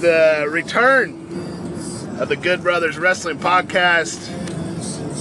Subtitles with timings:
[0.00, 1.10] the return
[2.18, 4.16] of the Good Brothers Wrestling Podcast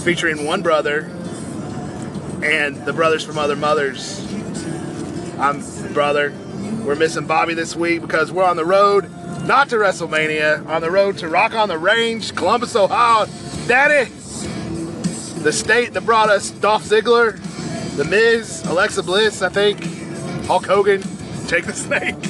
[0.04, 1.12] featuring one brother
[2.41, 4.20] and the brothers from other mothers.
[5.38, 5.62] I'm
[5.94, 6.34] brother.
[6.86, 9.12] We're missing Bobby this week because we're on the road,
[9.45, 13.26] not to WrestleMania, on the road to Rock on the Range, Columbus, Ohio.
[13.68, 14.09] Daddy,
[15.41, 17.38] the state that brought us Dolph Ziggler,
[17.98, 19.84] The Miz, Alexa Bliss, I think,
[20.46, 21.02] Hulk Hogan,
[21.48, 22.16] Jake the Snake,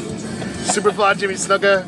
[0.65, 1.87] Superfly Jimmy Snuka.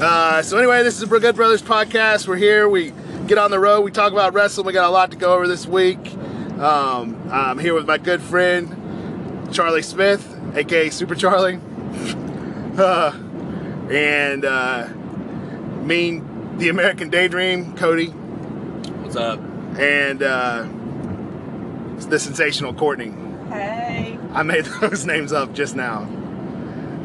[0.00, 2.26] Uh, so anyway, this is the Good Brothers podcast.
[2.26, 2.66] We're here.
[2.70, 2.94] We
[3.26, 3.82] get on the road.
[3.82, 4.66] We talk about wrestling.
[4.66, 5.98] We got a lot to go over this week.
[6.58, 11.56] Um, I'm here with my good friend Charlie Smith, aka Super Charlie,
[12.78, 13.12] uh,
[13.90, 14.88] and uh,
[15.82, 19.38] mean the American Daydream, Cody, What's up?
[19.78, 20.66] and uh,
[22.08, 23.12] the sensational Courtney.
[23.50, 24.18] Hey.
[24.32, 26.08] I made those names up just now.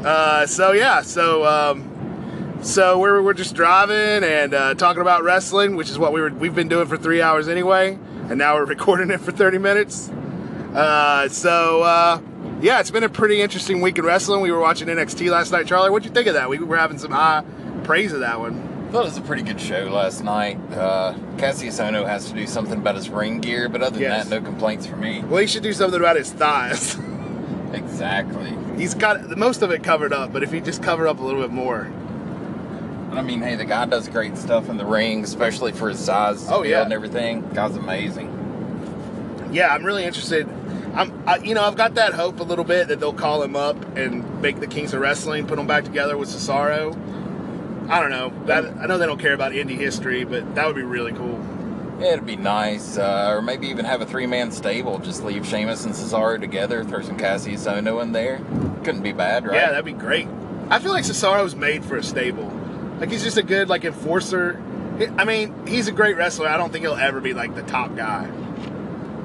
[0.05, 1.91] Uh, so yeah, so um,
[2.61, 6.29] so we're, we're just driving and uh, talking about wrestling, which is what we were
[6.31, 7.97] we've been doing for three hours anyway,
[8.29, 10.09] and now we're recording it for thirty minutes.
[10.09, 12.19] Uh, so uh,
[12.61, 14.41] yeah, it's been a pretty interesting week in wrestling.
[14.41, 15.67] We were watching NXT last night.
[15.67, 16.49] Charlie, what'd you think of that?
[16.49, 17.43] We were having some high
[17.83, 18.89] praise of that one.
[18.91, 20.57] thought it was a pretty good show last night.
[20.71, 24.27] Uh, Kassius Ohno has to do something about his ring gear, but other than Yes.
[24.27, 25.21] that, no complaints for me.
[25.21, 26.97] Well, he should do something about his thighs.
[27.73, 28.53] Exactly.
[28.77, 31.41] He's got most of it covered up, but if he just cover up a little
[31.41, 31.91] bit more.
[33.17, 36.45] I mean, hey, the guy does great stuff in the ring, especially for his size
[36.49, 36.83] Oh, yeah.
[36.83, 37.47] and everything.
[37.53, 39.49] Guy's amazing.
[39.51, 40.47] yeah, I'm really interested.
[40.93, 43.55] I'm, I, you know, I've got that hope a little bit that they'll call him
[43.55, 46.93] up and make the Kings of Wrestling, put him back together with Cesaro.
[47.89, 48.33] I don't know.
[48.45, 51.39] That, I know they don't care about indie history, but that would be really cool.
[51.99, 52.97] Yeah, it'd be nice.
[52.97, 54.99] Uh, or maybe even have a three man stable.
[54.99, 58.39] Just leave Sheamus and Cesaro together, throw some Kassius Ohno in there.
[58.83, 59.55] Couldn't be bad, right?
[59.55, 60.27] Yeah, that'd be great.
[60.69, 62.51] I feel like Cesaro's made for a stable.
[62.99, 64.61] Like he's just a good like enforcer.
[65.17, 66.47] I mean, he's a great wrestler.
[66.47, 68.29] I don't think he'll ever be like the top guy.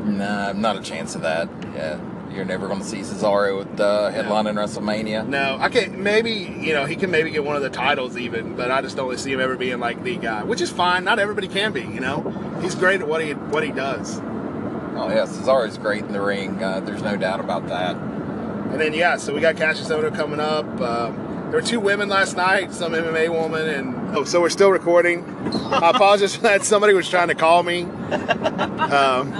[0.04, 1.48] Nah, not a chance of that.
[1.74, 2.00] Yeah.
[2.32, 5.26] You're never going to see Cesaro with uh, headlining WrestleMania.
[5.26, 5.98] No, I can't.
[5.98, 8.96] maybe you know he can maybe get one of the titles even, but I just
[8.96, 11.02] don't see him ever being like the guy, which is fine.
[11.02, 12.22] Not everybody can be, you know.
[12.62, 14.20] He's great at what he what he does.
[14.20, 16.62] Oh yeah, Cesaro's great in the ring.
[16.62, 17.96] Uh, there's no doubt about that.
[17.96, 20.66] And then yeah, so we got Kassius Ohno coming up.
[20.80, 24.70] Um, there were two women last night, some MMA woman, and oh, so we're still
[24.70, 25.24] recording.
[25.52, 26.62] I apologize for that.
[26.62, 27.82] Somebody was trying to call me.
[27.82, 29.32] Um,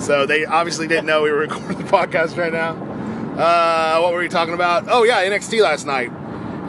[0.00, 2.70] so they obviously didn't know we were recording the podcast right now.
[3.38, 4.84] Uh, what were we talking about?
[4.88, 6.10] Oh yeah, NXT last night.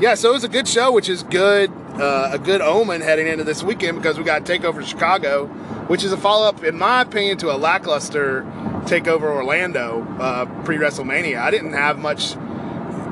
[0.01, 3.27] Yeah, so it was a good show, which is good, uh, a good omen heading
[3.27, 5.45] into this weekend because we got Takeover Chicago,
[5.87, 8.41] which is a follow up, in my opinion, to a lackluster
[8.83, 11.39] Takeover Orlando uh, pre WrestleMania.
[11.39, 12.35] I didn't have much.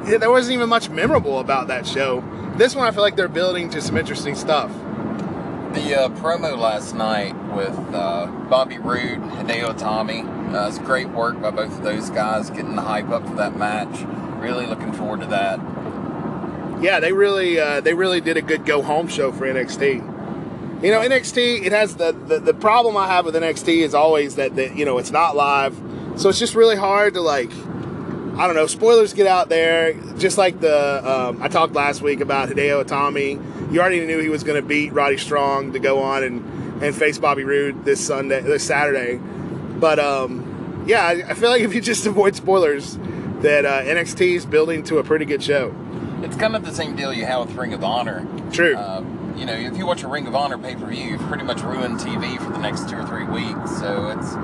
[0.05, 2.23] Yeah, There wasn't even much memorable about that show.
[2.57, 4.71] This one, I feel like they're building to some interesting stuff.
[5.73, 11.09] The uh, promo last night with uh, Bobby Roode, and Hideo Itami, uh, it's great
[11.09, 14.01] work by both of those guys, getting the hype up for that match.
[14.41, 15.59] Really looking forward to that.
[16.81, 19.95] Yeah, they really uh, they really did a good go home show for NXT.
[20.81, 24.35] You know, NXT it has the, the the problem I have with NXT is always
[24.35, 25.75] that that you know it's not live,
[26.15, 27.51] so it's just really hard to like.
[28.39, 28.67] I don't know.
[28.67, 33.73] Spoilers get out there, just like the um, I talked last week about Hideo Itami.
[33.73, 36.95] You already knew he was going to beat Roddy Strong to go on and, and
[36.95, 39.17] face Bobby Roode this Sunday, this Saturday.
[39.17, 42.97] But um, yeah, I, I feel like if you just avoid spoilers,
[43.41, 45.75] that uh, NXT is building to a pretty good show.
[46.23, 48.25] It's kind of the same deal you have with Ring of Honor.
[48.53, 48.77] True.
[48.77, 49.01] Uh,
[49.39, 51.61] you know, if you watch a Ring of Honor pay per view, you've pretty much
[51.61, 53.77] ruined TV for the next two or three weeks.
[53.77, 54.35] So it's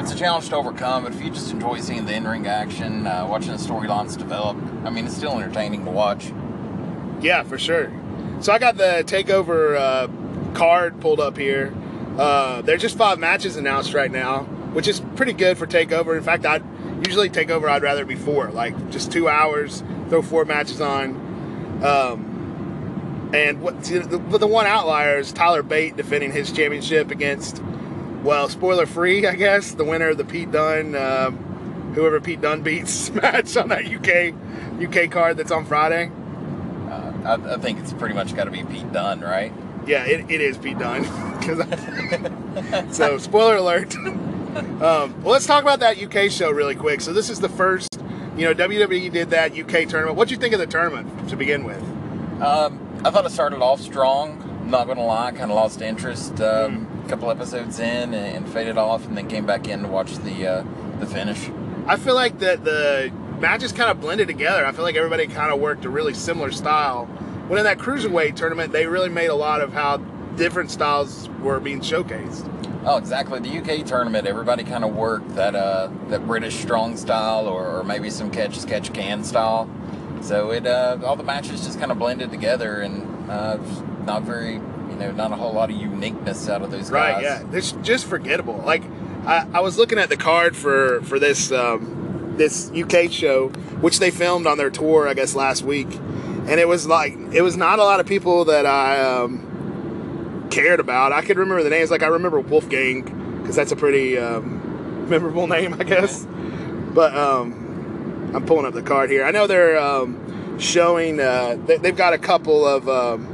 [0.00, 1.02] it's a challenge to overcome.
[1.02, 4.56] But if you just enjoy seeing the in ring action, uh, watching the storylines develop,
[4.84, 6.32] I mean, it's still entertaining to watch.
[7.20, 7.92] Yeah, for sure.
[8.40, 11.74] So I got the takeover uh, card pulled up here.
[12.16, 16.16] Uh, there's just five matches announced right now, which is pretty good for takeover.
[16.16, 16.60] In fact, I
[17.04, 21.82] usually takeover I'd rather be four, like just two hours, throw four matches on.
[21.82, 22.33] Um,
[23.34, 23.98] and what the,
[24.38, 27.60] the one outlier is Tyler Bate defending his championship against,
[28.22, 32.62] well, spoiler free, I guess, the winner of the Pete Dunne, um, whoever Pete Dunne
[32.62, 34.34] beats match on that UK
[34.80, 36.12] UK card that's on Friday.
[36.88, 39.52] Uh, I, I think it's pretty much got to be Pete Dunne, right?
[39.84, 41.04] Yeah, it, it is Pete Dunne.
[41.04, 43.96] I- so, spoiler alert.
[43.96, 47.00] um, well, let's talk about that UK show really quick.
[47.00, 48.00] So, this is the first,
[48.36, 50.16] you know, WWE did that UK tournament.
[50.16, 51.82] What'd you think of the tournament to begin with?
[52.40, 54.40] Um, I thought it started off strong.
[54.66, 57.06] Not gonna lie, kind of lost interest um, Hmm.
[57.06, 60.16] a couple episodes in and, and faded off, and then came back in to watch
[60.18, 60.64] the uh,
[61.00, 61.50] the finish.
[61.86, 64.64] I feel like that the matches kind of blended together.
[64.64, 67.04] I feel like everybody kind of worked a really similar style.
[67.48, 69.98] When in that cruiserweight tournament, they really made a lot of how
[70.36, 72.50] different styles were being showcased.
[72.86, 73.38] Oh, exactly.
[73.38, 77.84] The UK tournament, everybody kind of worked that uh, that British strong style, or, or
[77.84, 79.68] maybe some catch catch can style.
[80.24, 83.58] So it uh, all the matches just kind of blended together, and uh,
[84.06, 87.42] not very, you know, not a whole lot of uniqueness out of those Right, guys.
[87.42, 87.52] Right?
[87.52, 87.58] Yeah.
[87.58, 88.62] It's just forgettable.
[88.64, 88.82] Like
[89.26, 93.48] I, I was looking at the card for for this um, this UK show,
[93.80, 97.42] which they filmed on their tour, I guess last week, and it was like it
[97.42, 101.12] was not a lot of people that I um, cared about.
[101.12, 101.90] I could remember the names.
[101.90, 103.02] Like I remember Wolfgang
[103.42, 106.26] because that's a pretty um, memorable name, I guess.
[106.94, 107.63] But um,
[108.34, 109.24] I'm pulling up the card here.
[109.24, 111.20] I know they're um, showing.
[111.20, 112.88] Uh, they, they've got a couple of.
[112.88, 113.30] Um,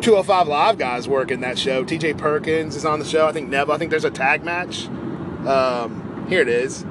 [0.00, 1.84] 205 Live guys working that show.
[1.84, 3.28] TJ Perkins is on the show.
[3.28, 3.74] I think Neville.
[3.74, 4.88] I think there's a tag match.
[5.46, 6.82] Um, here it is.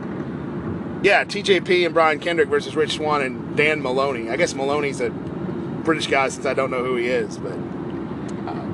[1.04, 4.30] Yeah, TJP and Brian Kendrick versus Rich Swann and Dan Moloney.
[4.30, 7.52] I guess Moloney's a British guy since I don't know who he is, but
[8.48, 8.66] uh,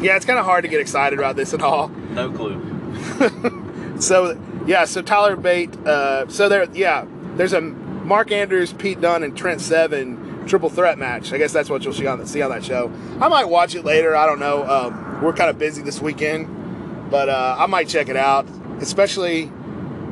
[0.00, 1.88] yeah, it's kind of hard to get excited about this at all.
[1.88, 3.56] No clue.
[4.00, 4.34] So
[4.66, 5.74] yeah, so Tyler Bate.
[5.86, 10.98] Uh, so there, yeah, there's a Mark Andrews, Pete Dunne, and Trent Seven triple threat
[10.98, 11.32] match.
[11.32, 12.90] I guess that's what you'll see on see on that show.
[13.20, 14.16] I might watch it later.
[14.16, 14.64] I don't know.
[14.68, 18.46] Um, we're kind of busy this weekend, but uh, I might check it out,
[18.80, 19.50] especially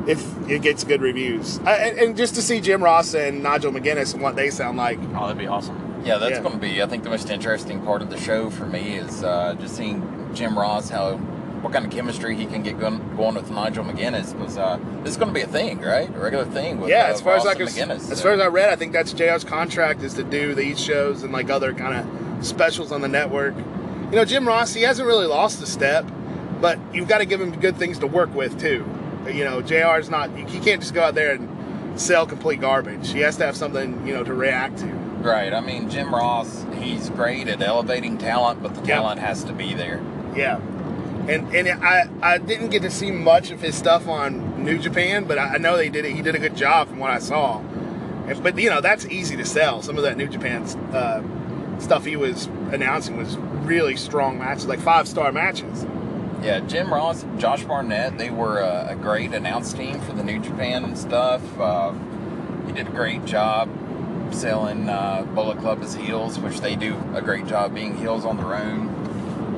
[0.07, 1.59] if it gets good reviews.
[1.59, 4.77] I, and, and just to see Jim Ross and Nigel McGuinness and what they sound
[4.77, 4.97] like.
[5.15, 6.01] Oh, that'd be awesome.
[6.05, 6.41] Yeah, that's Yeah.
[6.41, 6.81] going to be.
[6.81, 10.29] I think the most interesting part of the show for me is uh, just seeing
[10.33, 11.19] Jim Ross how
[11.61, 14.37] what kind of chemistry he can get going, going with Nigel McGuinness.
[14.37, 16.09] Was uh, this is going to be a thing, right?
[16.09, 18.47] A regular thing with yeah, uh, as far as I can, as far as I
[18.47, 21.95] read, I think that's JR's contract is to do these shows and like other kind
[21.95, 23.55] of specials on the network.
[23.55, 26.05] You know, Jim Ross, he hasn't really lost a step,
[26.61, 28.85] but you've got to give him good things to work with too.
[29.27, 30.35] You know, JR's not.
[30.35, 33.11] He can't just go out there and sell complete garbage.
[33.11, 34.87] He has to have something you know to react to.
[35.21, 35.53] Right.
[35.53, 39.73] I mean, Jim Ross, he's great at elevating talent, but the talent has to be
[39.73, 40.01] there.
[40.35, 40.59] Yeah.
[41.29, 45.25] And and I, I didn't get to see much of his stuff on New Japan,
[45.25, 46.15] but I know they did it.
[46.15, 47.61] He did a good job from what I saw.
[48.41, 49.83] But you know that's easy to sell.
[49.83, 51.21] Some of that New Japan uh,
[51.79, 55.85] stuff he was announcing was really strong matches, like five star matches.
[56.41, 60.39] Yeah, Jim Ross, Josh Barnett, they were a, a great announce team for the New
[60.39, 61.43] Japan stuff.
[61.59, 61.93] Uh,
[62.65, 63.69] he did a great job
[64.31, 68.37] selling uh, Bullet Club as heels, which they do a great job being heels on
[68.37, 68.87] their own.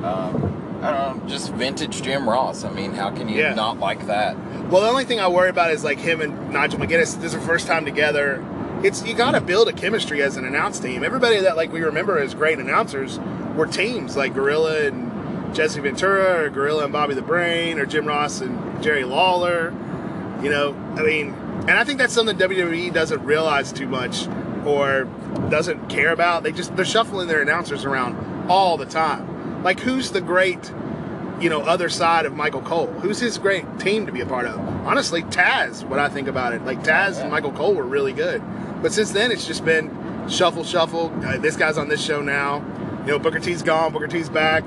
[0.04, 2.64] Um, know, just vintage Jim Ross.
[2.64, 3.54] I mean, how can you Yeah.
[3.54, 4.36] not like that?
[4.70, 7.16] Well, the only thing I worry about is like him and Nigel McGuinness.
[7.20, 8.42] This is their first time together.
[8.82, 11.04] It's you got to build a chemistry as an announce team.
[11.04, 13.18] Everybody that like we remember as great announcers
[13.56, 18.06] were teams like Gorilla and Jesse Ventura, or Gorilla and Bobby the Brain, or Jim
[18.06, 19.72] Ross and Jerry Lawler.
[20.42, 21.34] You know, I mean,
[21.68, 24.26] and I think that's something WWE doesn't realize too much
[24.64, 25.04] or
[25.50, 26.42] doesn't care about.
[26.42, 28.16] They just they're shuffling their announcers around
[28.50, 29.28] all the time.
[29.62, 30.72] Like who's the great
[31.42, 32.86] you know, other side of Michael Cole.
[32.86, 34.60] Who's his great team to be a part of?
[34.86, 36.64] Honestly, Taz, what I think about it.
[36.64, 38.40] Like, Taz and Michael Cole were really good.
[38.80, 39.90] But since then, it's just been
[40.28, 41.12] shuffle, shuffle.
[41.24, 42.64] Uh, this guy's on this show now.
[43.00, 44.64] You know, Booker T's gone, Booker T's back.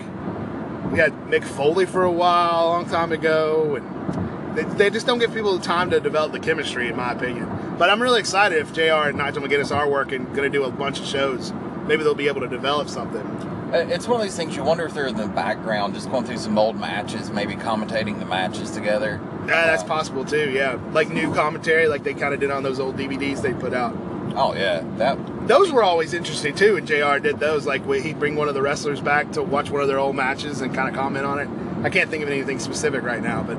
[0.92, 3.76] We had Mick Foley for a while, a long time ago.
[3.76, 7.14] And they, they just don't give people the time to develop the chemistry, in my
[7.14, 7.76] opinion.
[7.78, 10.72] But I'm really excited if JR and Nigel McGuinness are working, going to do a
[10.72, 11.54] bunch of shows.
[11.88, 13.55] Maybe they'll be able to develop something.
[13.76, 16.24] Uh, It's one of those things you wonder if they're in the background, just going
[16.26, 19.20] through some old matches, maybe commentating the matches together.
[19.48, 20.50] Yeah, that's possible too.
[20.52, 23.74] Yeah, like new commentary, like they kind of did on those old DVDs they put
[23.74, 23.96] out.
[24.38, 25.18] Oh yeah, that
[25.48, 26.78] Those were always interesting too.
[26.78, 27.20] And Jr.
[27.20, 27.66] did those.
[27.66, 30.62] Like he'd bring one of the wrestlers back to watch one of their old matches
[30.62, 31.50] and kind of comment on it.
[31.86, 33.58] I can't think of anything specific right now, but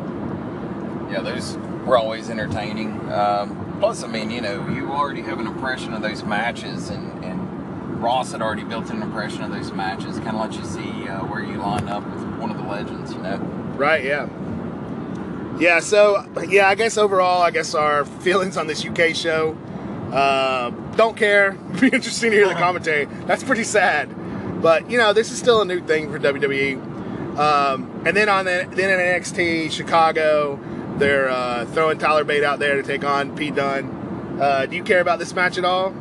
[1.12, 1.56] Yeah, those
[1.86, 2.90] were always entertaining.
[3.12, 7.15] Um, plus, I mean, you know, you already have an impression of those matches, and
[8.00, 10.18] Ross had already built an impression of those matches.
[10.18, 13.12] Kind of let you see uh, where you line up with one of the legends,
[13.12, 13.36] you know.
[13.76, 14.28] right, yeah,
[15.58, 15.80] yeah.
[15.80, 19.56] So yeah, I guess overall, I guess our feelings on this UK show.
[20.12, 21.52] Uh, don't care.
[21.80, 23.06] Be interesting to hear the commentary.
[23.26, 26.94] That's pretty sad, but you know this is still a new thing for WWE.
[27.38, 30.58] Um, and then on the, then in NXT Chicago,
[30.96, 34.38] they're uh, throwing Tyler Bate out there to take on Pete Dunne.
[34.40, 35.94] Uh, do you care about this match at all?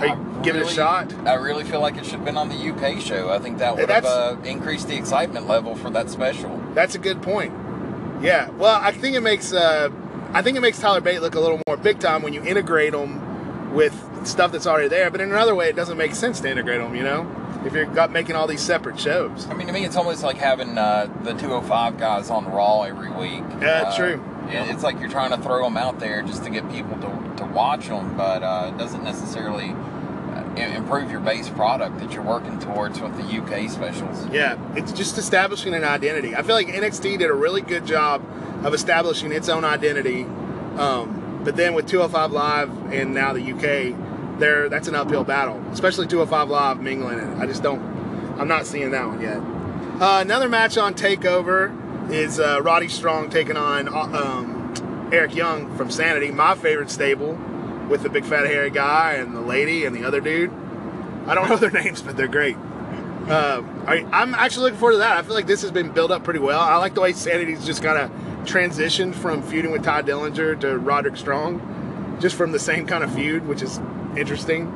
[0.00, 1.12] Are I giving it a shot?
[1.26, 3.30] I really feel like it should have been on the UK show.
[3.30, 6.60] I think that would have uh, increased the excitement level for that special.
[6.74, 7.52] That's a good point.
[8.22, 8.50] Yeah.
[8.50, 9.90] Well, I think it makes uh,
[10.32, 12.94] I think it makes Tyler Bate look a little more big time when you integrate
[12.94, 13.94] him with
[14.26, 15.10] stuff that's already there.
[15.10, 16.94] But in another way, it doesn't make sense to integrate them.
[16.94, 19.46] You know, if you're got making all these separate shows.
[19.48, 23.10] I mean, to me, it's almost like having uh, the 205 guys on Raw every
[23.10, 23.44] week.
[23.60, 24.24] Yeah, Uh, true.
[24.50, 27.36] Yeah, it's like you're trying to throw them out there just to get people to,
[27.38, 29.74] to watch them, but uh, it doesn't necessarily
[30.58, 34.26] improve your base product that you're working towards with the UK specials.
[34.28, 36.34] Yeah, it's just establishing an identity.
[36.34, 38.24] I feel like NXT did a really good job
[38.64, 40.22] of establishing its own identity.
[40.76, 45.62] Um, but then with 205 Live and now the UK, there that's an uphill battle,
[45.70, 47.38] especially 205 Live mingling it.
[47.38, 47.80] I just don't,
[48.38, 49.38] I'm not seeing that one yet.
[50.00, 55.76] Uh, another match on Takeover is uh, Roddy Strong taking on uh, um, Eric Young
[55.76, 57.38] from Sanity, my favorite stable,
[57.88, 60.50] with the big fat hairy guy and the lady and the other dude.
[61.26, 62.56] I don't know their names, but they're great.
[63.28, 65.16] Uh, I, I'm actually looking forward to that.
[65.16, 66.60] I feel like this has been built up pretty well.
[66.60, 68.10] I like the way Sanity's just kind of
[68.46, 73.14] transitioned from feuding with Tye Dillinger to Roderick Strong, just from the same kind of
[73.14, 73.78] feud, which is
[74.16, 74.66] interesting.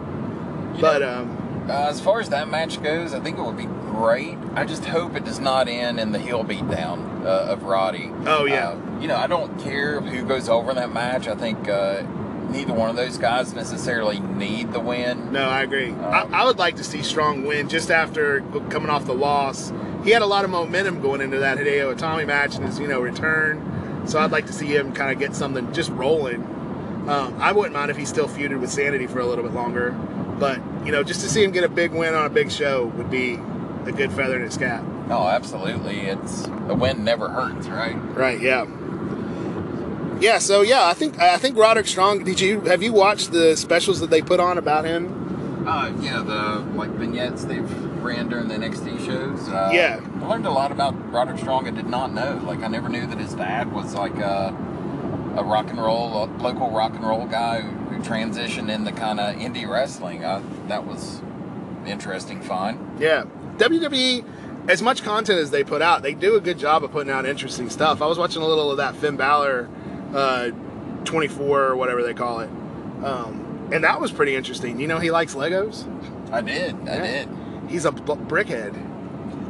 [0.77, 3.59] You But know, um, uh, as far as that match goes, I think it would
[3.59, 4.39] be great.
[4.55, 8.11] I just hope it does not end in the heel beatdown uh, of Roddy.
[8.25, 8.71] Oh, yeah.
[8.71, 11.29] Uh, you know, I don't care who goes over in that match.
[11.29, 12.03] I think uh,
[12.51, 15.33] neither one of those guys necessarily need the win.
[15.33, 15.93] no, I agree.
[15.93, 18.41] I, Um, I would like to see Strong win just after
[18.71, 19.73] coming off the loss.
[20.05, 22.87] He had a lot of momentum going into that Hideo Itami match and his you
[22.87, 24.07] know return.
[24.07, 26.43] So I'd like to see him kind of get something just rolling.
[27.09, 29.91] Um, I wouldn't mind if he still feuded with Sanity for a little bit longer,
[30.39, 32.87] but you know, just to see him get a big win on a big show
[32.87, 33.39] would be
[33.87, 34.83] a good feather in his cap.
[35.09, 36.01] No, absolutely.
[36.01, 37.95] It's a win never hurts, right?
[38.15, 38.41] Right?
[38.41, 38.67] Yeah.
[40.21, 40.39] Yeah.
[40.39, 42.25] So yeah, I think I think Roderick Strong.
[42.25, 45.67] Did you have you watched the specials that they put on about him?
[45.67, 47.71] Uh, yeah, the like vignettes they've
[48.03, 49.49] ran during the NXT shows.
[49.49, 50.01] Uh, Yeah.
[50.23, 51.67] I learned a lot about Roderick Strong.
[51.69, 52.41] I did not know.
[52.47, 54.55] Like, I never knew that his dad was like a,
[55.37, 59.21] a rock and roll, a local rock and roll guy who, who transitioned into kind
[59.21, 60.25] of indie wrestling.
[60.25, 61.21] I, that was
[61.87, 62.99] interesting find.
[63.01, 63.25] Yeah.
[63.59, 64.25] WWE,
[64.71, 67.27] as much content as they put out, they do a good job of putting out
[67.27, 68.01] interesting stuff.
[68.01, 69.69] I was watching a little of that Finn Balor
[70.15, 70.51] uh,
[71.05, 72.51] 24 or whatever they call it.
[73.05, 74.81] Um, and that was pretty interesting.
[74.81, 75.85] You know, he likes Legos.
[76.33, 76.75] I did.
[76.89, 77.03] I Yeah.
[77.25, 77.29] did.
[77.69, 78.75] He's a b- brickhead.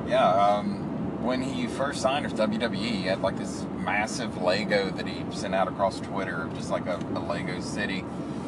[0.08, 5.06] Yeah, um, when he first signed with WWE, he had like this massive Lego that
[5.06, 8.04] he sent out across Twitter, just like a, a Lego city.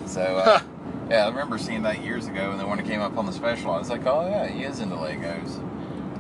[0.07, 0.61] So, uh,
[1.11, 3.33] yeah, I remember seeing that years ago, and then when it came up on the
[3.33, 5.61] special, I was like, oh yeah, he is into Legos.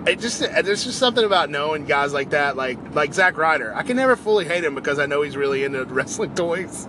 [0.07, 3.75] It just there's just something about knowing guys like that, like like Zack Ryder.
[3.75, 6.88] I can never fully hate him because I know he's really into wrestling toys.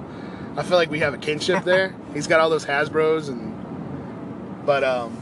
[0.55, 1.95] I feel like we have a kinship there.
[2.13, 5.17] he's got all those Hasbro's and, but um,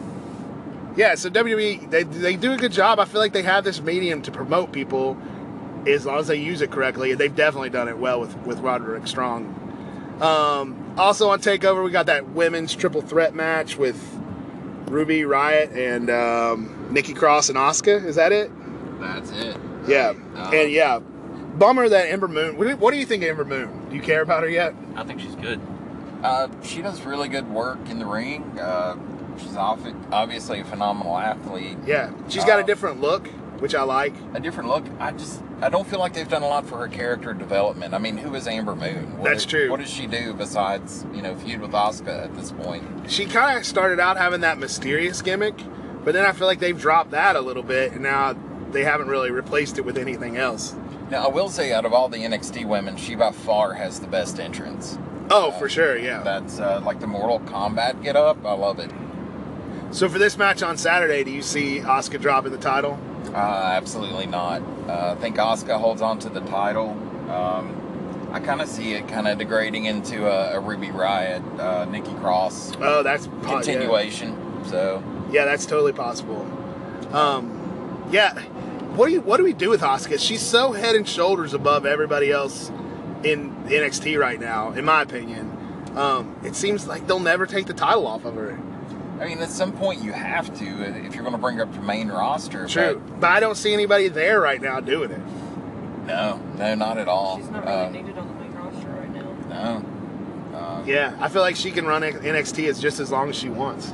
[0.96, 1.16] yeah.
[1.16, 3.00] So WWE they they do a good job.
[3.00, 5.18] I feel like they have this medium to promote people
[5.88, 7.16] as long as they use it correctly.
[7.16, 9.56] They've definitely done it well with with Roderick Strong.
[10.22, 13.98] Um, also on Takeover, we got that women's triple threat match with
[14.88, 18.04] Ruby Riot and um, Nikki Cross and Asuka.
[18.04, 18.52] Is that it?
[19.00, 19.58] That's it.
[19.88, 20.14] Yeah.
[20.36, 22.58] Uh, and yeah, bummer that Ember Moon.
[22.58, 23.90] What do, you think of Ember Moon?
[23.90, 24.74] Do you care about her yet?
[24.96, 25.60] I think she's good.
[26.24, 28.44] Uh, she does really good work in the ring.
[28.60, 28.98] Uh,
[29.38, 31.78] she's obviously a phenomenal athlete.
[31.86, 33.28] Yeah, she's got a Uh, different look,
[33.60, 34.14] which I like.
[34.34, 34.84] A different look.
[35.00, 37.94] I just I don't feel like they've done a lot for her character development.
[37.94, 39.18] I mean, who is Ember Moon?
[39.18, 39.70] What That's is- true.
[39.72, 42.84] What does she do besides you know feud with Asuka at this point?
[43.10, 45.58] She kind of started out having that mysterious gimmick,
[46.10, 48.36] but then I feel like they've dropped that a little bit, and now
[48.72, 50.74] they haven't really replaced it with anything else.
[51.12, 54.08] Now, I will say, out of all the NXT women, she by far has the
[54.08, 54.98] best entrance.
[55.30, 56.24] Oh, for sure, yeah.
[56.24, 58.44] That's uh, like the Mortal Kombat get up.
[58.44, 58.90] I love it.
[59.92, 62.98] So for this match on Saturday, do you see Asuka dropping the title?
[63.28, 64.64] Uh, absolutely not.
[64.88, 66.90] Uh, I think Asuka holds on to the title.
[67.30, 71.86] Um, I kind of see it kind of degrading into a, a Ruby Riot, uh,
[71.86, 73.50] Nikki Cross Oh, that's po- yeah.
[73.62, 74.66] continuation.
[74.66, 76.42] So Yeah, that's totally possible.
[77.12, 78.40] Um, yeah.
[78.96, 80.20] What do you What do we do with Asuka?
[80.20, 82.70] She's so head and shoulders above everybody else
[83.24, 85.56] in NXT right now, in my opinion.
[85.96, 88.58] Um, it seems like they'll never take the title off of her.
[89.20, 91.64] I mean, at some point you have to uh, if you're going to bring her
[91.64, 92.68] up to main roster.
[92.68, 95.22] True, but I don't see anybody there right now doing it.
[96.06, 97.38] No, no, not at all.
[97.38, 99.82] She's not really Uh, needed on the main roster right now.
[100.52, 100.58] no.
[100.58, 103.50] Uh, Yeah, I feel like she can run NXT as just as long as she
[103.50, 103.94] wants.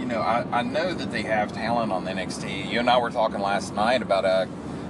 [0.00, 2.70] You know, I, I know that they have talent on the NXT.
[2.72, 4.46] You and I were talking last night about uh,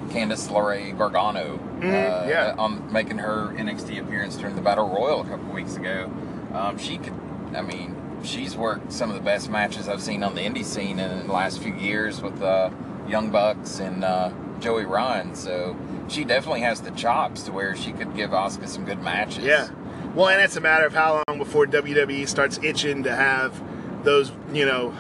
[0.09, 1.57] Candice LeRae Gargano.
[1.57, 2.55] uh, Mhm, yeah.
[2.59, 6.11] On making her NXT appearance during the Battle Royal a couple weeks ago.
[6.55, 7.15] Um, she could,
[7.55, 10.99] I mean, she's worked some of the best matches I've seen on the indie scene
[10.99, 12.71] in the last few years with uh,
[13.09, 15.35] Young Bucks and uh, Joey Ryan.
[15.35, 15.77] So
[16.09, 19.45] she definitely has the chops to where she could give Asuka some good matches.
[19.45, 19.69] Yeah.
[20.15, 23.61] Well, and it's a matter of how long before WWE starts itching to have
[24.05, 24.95] those, you know,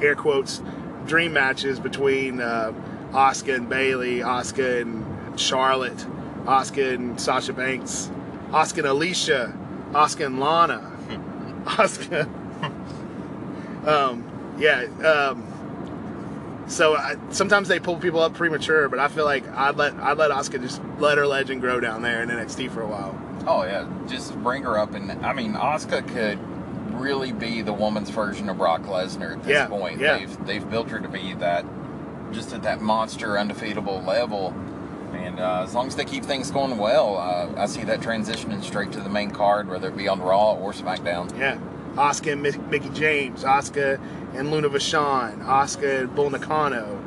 [0.00, 0.62] air quotes,
[1.06, 2.72] dream matches between uh,
[3.12, 6.06] Asuka and Bayley, Asuka and Charlotte,
[6.44, 8.10] Asuka and Sasha Banks.
[8.50, 9.56] Asuka and Alicia,
[9.92, 10.92] Asuka and Lana,
[11.64, 12.26] Asuka.
[13.86, 14.84] um, yeah.
[15.04, 15.44] Um,
[16.66, 20.18] so I, sometimes they pull people up premature, but I feel like I'd let I'd
[20.18, 23.18] let Asuka just let her legend grow down there in NXT for a while.
[23.46, 26.38] Oh yeah, just bring her up, and I mean, Asuka could
[26.98, 30.00] really be the woman's version of Brock Lesnar at this Yeah, point.
[30.00, 30.18] yeah.
[30.18, 31.64] They've they've built her to be that,
[32.32, 34.54] just at that monster, undefeatable level.
[35.14, 38.62] And uh, as long as they keep things going well, uh, I see that transitioning
[38.62, 41.36] straight to the main card, whether it be on Raw or SmackDown.
[41.38, 41.58] Yeah.
[41.94, 43.98] Asuka and Mick- Mickie James, Asuka
[44.34, 47.02] and Luna Vachon, Asuka and Bull Nakano,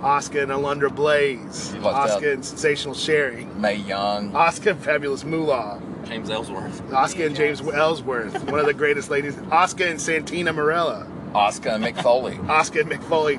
[0.00, 6.30] Asuka and Alundra Blaze, Asuka and Sensational Sherri, Mae Young, Asuka and Fabulous Moolah, James
[6.30, 6.82] Ellsworth.
[6.88, 11.84] Asuka and James Ellsworth, one of the greatest ladies, Asuka and Santina Marella, Asuka and
[11.84, 12.34] Mick Foley.
[12.34, 13.38] Asuka and Mick Foley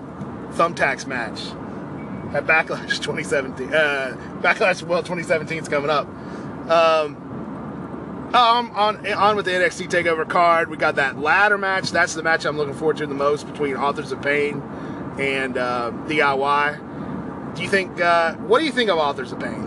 [0.56, 1.40] thumbtacks match
[2.36, 3.74] at Backlash 2017.
[3.74, 6.08] Uh, Backlash, well, 2017 is coming up.
[6.70, 7.22] Um,
[8.34, 11.92] um, on on with the NXT Takeover card, we got that ladder match.
[11.92, 14.62] That's the match I'm looking forward to the most between Authors of Pain
[15.18, 17.56] and uh, DIY.
[17.56, 18.02] Do you think?
[18.02, 19.64] Uh, what do you think of Authors of Pain?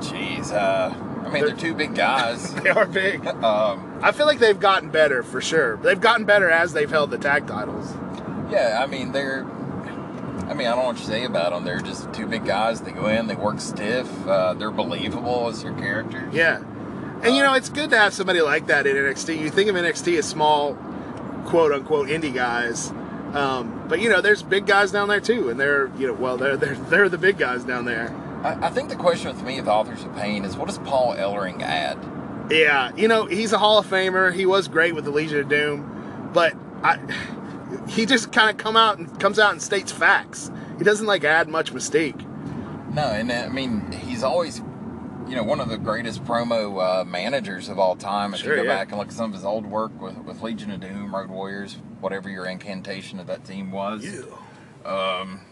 [0.00, 0.94] Jeez, uh,
[1.24, 2.52] I mean, they're two big guys.
[2.62, 3.26] They are big.
[3.26, 5.76] Um, I feel like they've gotten better for sure.
[5.76, 7.92] They've gotten better as they've held the tag titles.
[8.50, 9.44] Yeah, I mean they're.
[10.48, 11.64] I mean, I don't know what you say about them.
[11.64, 12.80] They're just two big guys.
[12.80, 14.08] They go in, they work stiff.
[14.26, 16.34] Uh, they're believable as their characters.
[16.34, 16.56] Yeah.
[17.22, 19.38] And you know, it's good to have somebody like that in NXT.
[19.38, 20.74] You think of NXT as small,
[21.46, 22.90] quote unquote, indie guys.
[23.32, 26.36] Um, but you know, there's big guys down there too, and they're you know, well,
[26.36, 28.08] they're they're they're the big guys down there.
[28.42, 31.14] I, I think the question with me with Authors of Pain is, what does Paul
[31.14, 31.98] Ellering add?
[32.50, 34.32] Yeah, you know, he's a Hall of Famer.
[34.34, 36.98] He was great with the Legion of Doom, but I,
[37.88, 40.50] he just kind of come out and comes out and states facts.
[40.78, 42.26] He doesn't like add much mystique.
[42.92, 44.58] No, and uh, I mean he's always,
[45.28, 48.34] you know, one of the greatest promo uh, managers of all time.
[48.34, 48.76] If Sure, you go yeah.
[48.78, 51.30] back and look at some of his old work with, with Legion of Doom, Road
[51.30, 54.04] Warriors, whatever your incantation of that team was.
[54.84, 55.42] Um,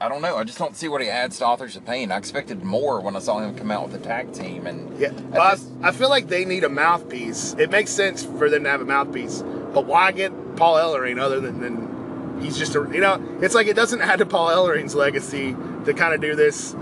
[0.00, 0.36] I- don't know.
[0.36, 2.10] I just don't see what he adds to Authors of Pain.
[2.12, 5.10] I expected more when I saw him come out with the tag team, and Yeah,
[5.32, 7.54] I, just- I feel like they need a mouthpiece.
[7.58, 9.42] It makes sense for them to have a mouthpiece,
[9.74, 13.20] but why get Paul Ellering other than, than he's just a you know?
[13.40, 16.74] It's like it doesn't add to Paul Ellering's legacy to kind of do this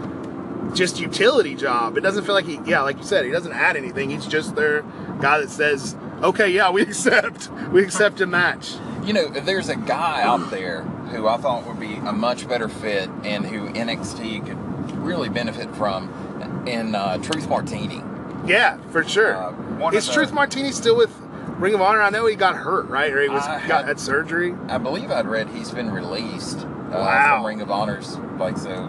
[0.75, 1.97] just utility job.
[1.97, 4.11] It doesn't feel like he, yeah, like you said, he doesn't add anything.
[4.11, 4.83] He's just their
[5.21, 8.75] guy that says, okay, yeah, we accept, we accept a match.
[9.05, 12.69] You know, there's a guy out there who I thought would be a much better
[12.69, 18.03] fit and who NXT could really benefit from in uh, Truth Martini.
[18.47, 19.37] Yeah, for sure.
[19.37, 21.15] Uh, Is the- Truth Martini still with
[21.59, 22.01] Ring of Honor?
[22.03, 23.13] I know he got hurt, right?
[23.13, 24.55] Or he was I got had- had surgery.
[24.69, 27.37] I believe I'd read he's been released uh, Wow.
[27.37, 28.17] from Ring of Honor's.
[28.39, 28.89] Like so,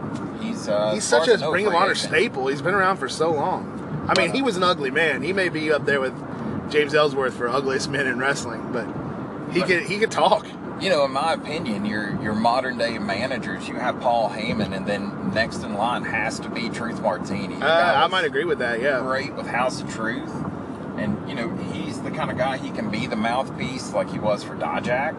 [0.65, 2.09] he's uh, He's such a Ring of Honor agent.
[2.09, 2.47] staple.
[2.47, 3.71] He's been around for so long.
[4.07, 5.21] I mean, he was an ugly man.
[5.23, 6.13] He may be up there with
[6.71, 8.85] James Ellsworth for ugliest men in wrestling, but
[9.53, 10.45] he could he could talk.
[10.79, 14.85] You know, in my opinion, your your modern day managers, you have Paul Heyman, and
[14.85, 17.55] then next in line has to be Truth Martini.
[17.55, 18.81] Uh, I might agree with that.
[18.81, 18.99] Yeah.
[18.99, 20.33] Great with House of Truth,
[20.97, 24.19] and you know he's the kind of guy he can be the mouthpiece like he
[24.19, 25.15] was for Dijak,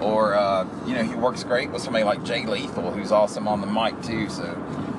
[0.00, 3.60] or uh, you know he works great with somebody like Jay Lethal, who's awesome on
[3.60, 4.28] the mic too.
[4.28, 4.44] So.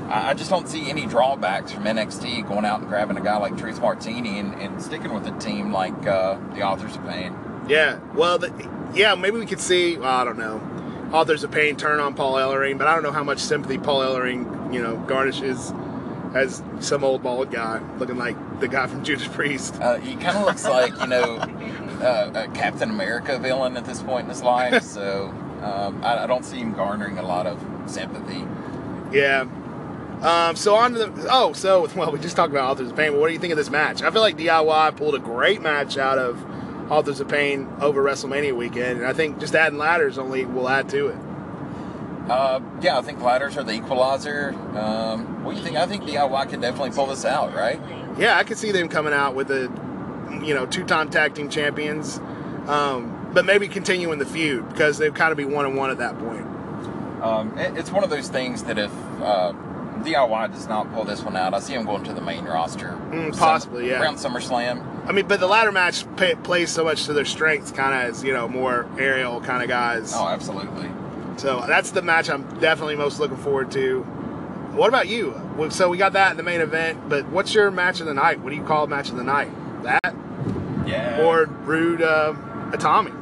[0.09, 3.37] I I just don't see any drawbacks from NXT going out and grabbing a guy
[3.37, 7.33] like Truth Martini and, and sticking with a team like uh, the Authors of Pain.
[7.67, 7.99] Yeah.
[8.13, 9.15] Well, the, yeah.
[9.15, 9.97] Maybe we could see.
[9.97, 10.61] Well, I don't know.
[11.13, 14.01] Authors of Pain turn on Paul Ellering, but I don't know how much sympathy Paul
[14.01, 15.73] Ellering, you know, garnishes
[16.33, 19.75] as some old bald guy looking like the guy from Judas Priest.
[19.81, 21.37] Uh, he kind of looks like you know
[22.01, 24.83] uh, a Captain America villain at this point in his life.
[24.91, 25.29] So
[25.61, 28.45] um, I, I don't see him garnering a lot of sympathy.
[29.11, 29.45] Yeah.
[30.21, 33.11] Um, so on to the oh, so well, we just talked about Authors of Pain.
[33.11, 34.01] But what do you think of this match?
[34.01, 36.43] I feel like DIY pulled a great match out of
[36.91, 40.89] Authors of Pain over WrestleMania weekend, and I think just adding ladders only will add
[40.89, 41.17] to it.
[42.29, 44.53] Uh, yeah, I think ladders are the equalizer.
[44.75, 45.77] Um, what do you think?
[45.77, 47.79] I think DIY can definitely pull this out, right?
[48.17, 49.67] Yeah, I could see them coming out with a,
[50.43, 52.19] you know, two-time tag team champions,
[52.67, 55.97] um, but maybe continuing the feud because they'd kind of be one and one at
[55.99, 56.45] that point.
[57.21, 58.91] Um, it, it's one of those things that if
[59.21, 59.53] uh,
[60.03, 62.97] DIY does not pull this one out, I see him going to the main roster.
[63.11, 64.01] Mm, Some- possibly, yeah.
[64.01, 64.87] Around SummerSlam.
[65.07, 68.15] I mean, but the ladder match pay, plays so much to their strengths, kind of
[68.15, 70.13] as you know, more aerial kind of guys.
[70.15, 70.89] Oh, absolutely.
[71.37, 74.01] So that's the match I'm definitely most looking forward to.
[74.73, 75.39] What about you?
[75.69, 78.39] So we got that in the main event, but what's your match of the night?
[78.41, 79.49] What do you call match of the night?
[79.83, 80.15] That
[80.91, 81.21] Yeah.
[81.23, 82.33] or Roode uh,
[82.71, 83.17] Itami?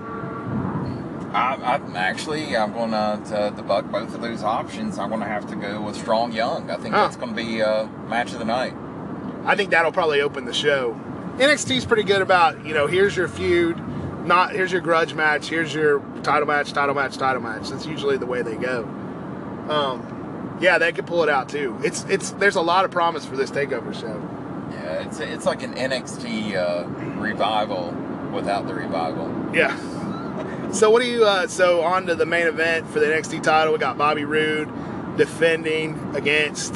[1.34, 4.98] I, I'm actually I'm going to to debug both of those options.
[4.98, 6.72] I'm going to have to go with Strong Young.
[6.72, 7.02] I think Huh.
[7.04, 8.74] that's going to be uh, match of the night.
[9.46, 11.00] I think that'll probably open the show.
[11.38, 13.78] NXT's pretty good about you know here's your feud,
[14.26, 17.70] not here's your grudge match, here's your title match, title match, title match.
[17.70, 18.84] That's usually the way they go.
[19.70, 21.80] Um, yeah, they could pull it out too.
[21.84, 24.20] It's it's there's a lot of promise for this takeover show.
[25.10, 26.88] It's it's like an NXT uh,
[27.20, 27.92] revival
[28.32, 29.28] without the revival.
[29.54, 29.76] Yeah.
[30.72, 31.26] So what do you?
[31.26, 33.74] Uh, so on to the main event for the NXT title.
[33.74, 34.70] We got Bobby Roode
[35.18, 36.74] defending against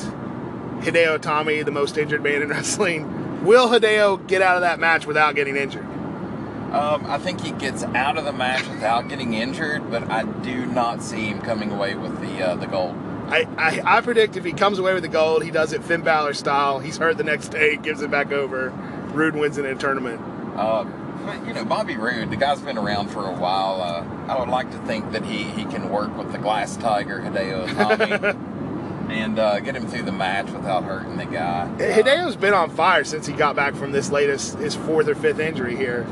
[0.80, 3.46] Hideo Itami, the most injured man in wrestling.
[3.46, 5.86] Will Hideo get out of that match without getting injured?
[5.86, 10.65] Um, I think he gets out of the match without getting injured, but I do
[10.65, 12.96] not see him coming away with the uh, the gold.
[13.28, 16.02] I, I, I predict if he comes away with the gold, he does it Finn
[16.02, 16.80] Balor style.
[16.80, 18.70] He's hurt the next day, gives it back over.
[19.14, 20.22] Roode wins it in a tournament.
[20.56, 20.86] Uh,
[21.26, 23.82] but you know, Bobby Roode, the guy's been around for a while.
[23.82, 27.20] Uh, I would like to think that he, he can work with the Glass Tiger
[27.20, 31.64] Hideo Itami and uh, get him through the match without hurting the guy.
[31.64, 35.16] Uh, Hideo's been on fire since he got back from this latest, his fourth or
[35.16, 36.06] fifth injury here.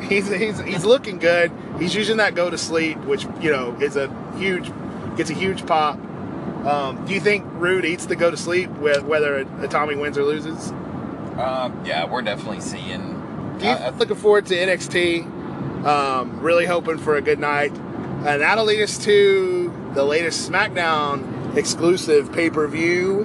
[0.08, 1.52] he's, he's he's looking good.
[1.78, 4.70] He's using that go to sleep, which you know is a huge,
[5.16, 5.98] gets a huge pop.
[6.66, 10.24] Um, do you think Roode eats the go to sleep with whether Itami wins or
[10.24, 10.72] loses?
[11.36, 13.56] Uh, yeah, we're definitely seeing.
[13.58, 15.26] Do you I- looking forward to NXT?
[15.84, 21.54] Um, really hoping for a good night, and that'll lead us to the latest SmackDown
[21.56, 23.24] exclusive pay per view,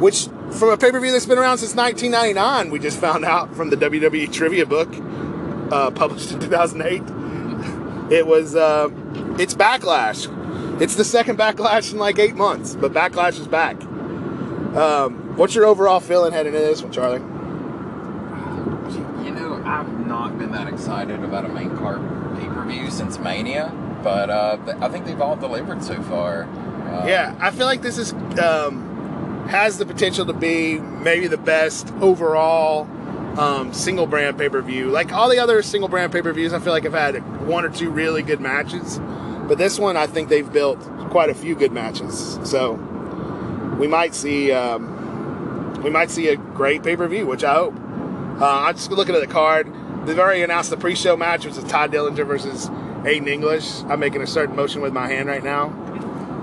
[0.00, 2.70] which from a pay per view that's been around since 1999.
[2.72, 4.88] We just found out from the WWE trivia book
[5.70, 8.12] uh, published in 2008.
[8.12, 8.88] It was uh,
[9.38, 10.26] it's Backlash.
[10.80, 13.80] It's the second Backlash in like eight months, but Backlash is back.
[14.74, 17.20] Um, what's your overall feeling heading into this one, Charlie?
[19.24, 22.00] You know, I've not been that excited about a main card
[22.38, 23.70] pay per view since Mania,
[24.02, 26.44] but uh, I think they've all delivered so far.
[26.44, 31.36] Uh, Yeah, I feel like this is um, has the potential to be maybe the
[31.36, 32.88] best overall
[33.38, 34.88] um, single brand pay per view.
[34.88, 37.64] Like all the other single brand pay per views, I feel like I've had one
[37.64, 38.98] or two really good matches,
[39.50, 40.78] but this one I think they've built
[41.10, 42.38] quite a few good matches.
[42.44, 42.74] So
[43.80, 47.74] we might see um, we might see a great pay per view, which I hope.
[48.40, 49.66] Uh, I'm just looking at the card.
[50.06, 52.68] They've already announced the pre show match, which is Tye Dillinger versus
[53.02, 53.82] Aiden English.
[53.88, 55.64] I'm making a certain motion with my hand right now.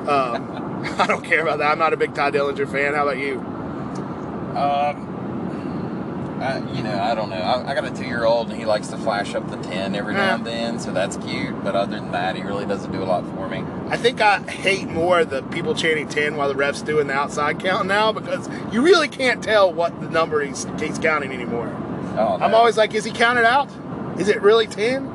[0.10, 1.72] Um, I don't care about that.
[1.72, 2.94] I'm not a big Tye Dillinger fan.
[2.94, 3.40] How about you?
[4.54, 5.17] Um,
[6.40, 7.36] I, you know, I don't know.
[7.36, 10.36] I, I got a two-year-old, and he likes to flash up the ten every now
[10.36, 10.46] and mm.
[10.46, 11.64] then, so that's cute.
[11.64, 13.64] But other than that, he really doesn't do a lot for me.
[13.90, 17.60] I think I hate more the people chanting 10 while the ref's doing the outside
[17.60, 21.68] count now because you really can't tell what the number he's, he's counting anymore.
[22.18, 23.70] Oh, I'm always like, is he counted out?
[24.20, 25.08] Is it really 10?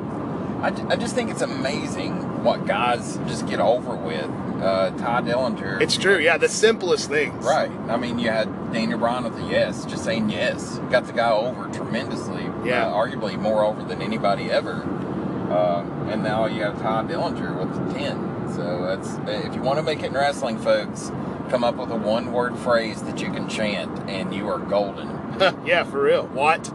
[0.61, 4.29] I, I just think it's amazing what guys just get over with.
[4.63, 5.81] Uh, Tye Dillinger.
[5.81, 6.17] It's true.
[6.19, 7.43] Yeah, the simplest things.
[7.43, 7.69] Right.
[7.89, 10.77] I mean, you had Daniel Bryan with the yes, just saying yes.
[10.89, 12.43] Got the guy over tremendously.
[12.63, 12.87] Yeah.
[12.87, 14.83] Uh, arguably more over than anybody ever.
[15.51, 18.53] Uh, and now you have Tye Dillinger with the 10.
[18.55, 21.11] So that's if you want to make it in wrestling, folks,
[21.49, 25.09] come up with a one word phrase that you can chant, and you are golden.
[25.65, 26.27] yeah, for real.
[26.27, 26.67] What?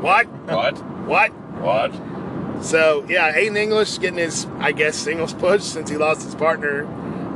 [0.00, 0.26] What?
[0.28, 0.78] What?
[1.06, 1.32] What?
[1.60, 2.64] What?
[2.64, 6.86] So yeah, Aiden English getting his, I guess, singles push since he lost his partner.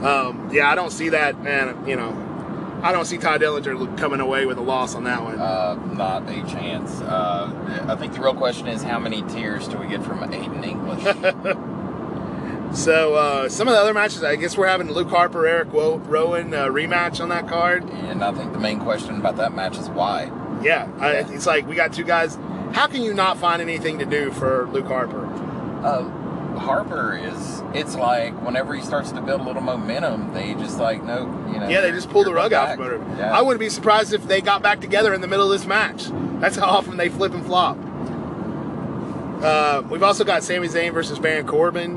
[0.04, 1.86] Um, yeah, I don't see that, man.
[1.86, 5.38] You know, I don't see Tye Dillinger coming away with a loss on that one.
[5.38, 7.00] Uh, not a chance.
[7.00, 10.64] Uh, I think the real question is how many tears do we get from Aiden
[10.64, 11.64] English?
[12.74, 16.52] So uh, some of the other matches, I guess we're having Luke Harper, Eric Rowan
[16.52, 17.88] uh, rematch on that card.
[17.88, 20.24] and I think the main question about that match is why.
[20.60, 22.36] Yeah, I, it's like we got two guys.
[22.72, 25.24] How can you not find anything to do for Luke Harper?
[26.56, 27.62] Harper is.
[27.74, 31.58] It's like whenever he starts to build a little momentum, they just like no, you
[31.58, 31.68] know.
[31.68, 33.18] Yeah, they just pull the rug out from under him.
[33.18, 33.36] Yeah.
[33.36, 36.06] I wouldn't be surprised if they got back together in the middle of this match.
[36.40, 37.76] That's how often they flip and flop.
[39.42, 41.96] Uh, we've also got Sami Zayn versus Baron Corbin.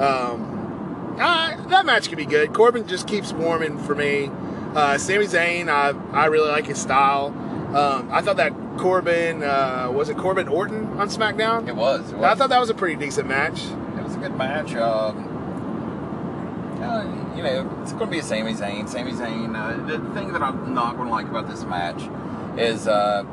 [0.00, 2.52] Um, uh, that match could be good.
[2.52, 4.30] Corbin just keeps warming for me.
[4.74, 7.28] Uh, Sami Zayn, I, I really like his style.
[7.76, 11.68] Um, I thought that Corbin, uh, was it Corbin Orton on SmackDown?
[11.68, 12.12] It was.
[12.12, 12.24] It was.
[12.24, 13.62] I thought that was a pretty decent match.
[14.22, 14.74] It was a good match.
[14.76, 15.42] Um,
[16.82, 18.88] uh, you know, it's going to be a Sami Zayn.
[18.88, 19.56] Sami Zayn.
[19.56, 22.02] Uh, the thing that I'm not going to like about this match
[22.58, 23.24] is uh,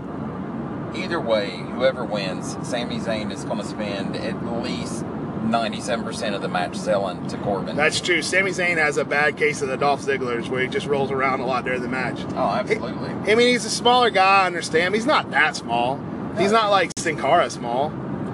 [0.96, 6.48] either way, whoever wins, Sami Zayn is going to spend at least 97% of the
[6.48, 7.76] match selling to Corbin.
[7.76, 8.22] That's true.
[8.22, 11.40] Sami Zayn has a bad case of the Dolph Ziggler's where he just rolls around
[11.40, 12.20] a lot during the match.
[12.36, 13.10] oh, absolutely.
[13.10, 14.94] I mean, he's a smaller guy, I understand.
[14.94, 15.98] He's not that small.
[16.38, 17.92] He's not like Sin Cara small.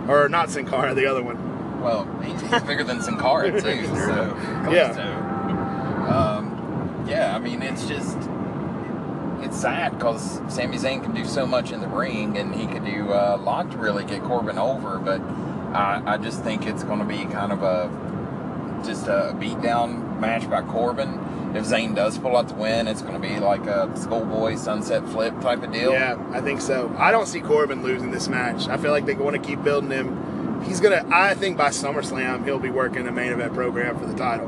[0.09, 1.44] Or not Sin Cara, the other one.
[1.85, 3.85] Well, he's, he's bigger than Sin Cara too.
[3.95, 4.35] So
[4.71, 4.93] Yeah.
[4.93, 5.03] So,
[6.11, 7.35] um, yeah.
[7.35, 8.17] I mean, it's just
[9.41, 12.83] it's sad because Sami Zayn can do so much in the ring, and he could
[12.83, 14.97] do uh, a lot to really get Corbin over.
[14.97, 15.21] But
[15.75, 20.49] I, I just think it's going to be kind of a just a beatdown match
[20.49, 21.53] by Corbin.
[21.55, 25.07] If Zayn does pull out the win, it's going to be like a schoolboy sunset
[25.09, 25.93] flip type of deal.
[25.93, 26.93] Yeah, I think so.
[26.97, 28.67] I don't see Corbin losing this match.
[28.67, 30.24] I feel like they want to keep building him.
[30.65, 31.05] He's gonna.
[31.11, 34.47] I think by SummerSlam he'll be working a main event program for the title.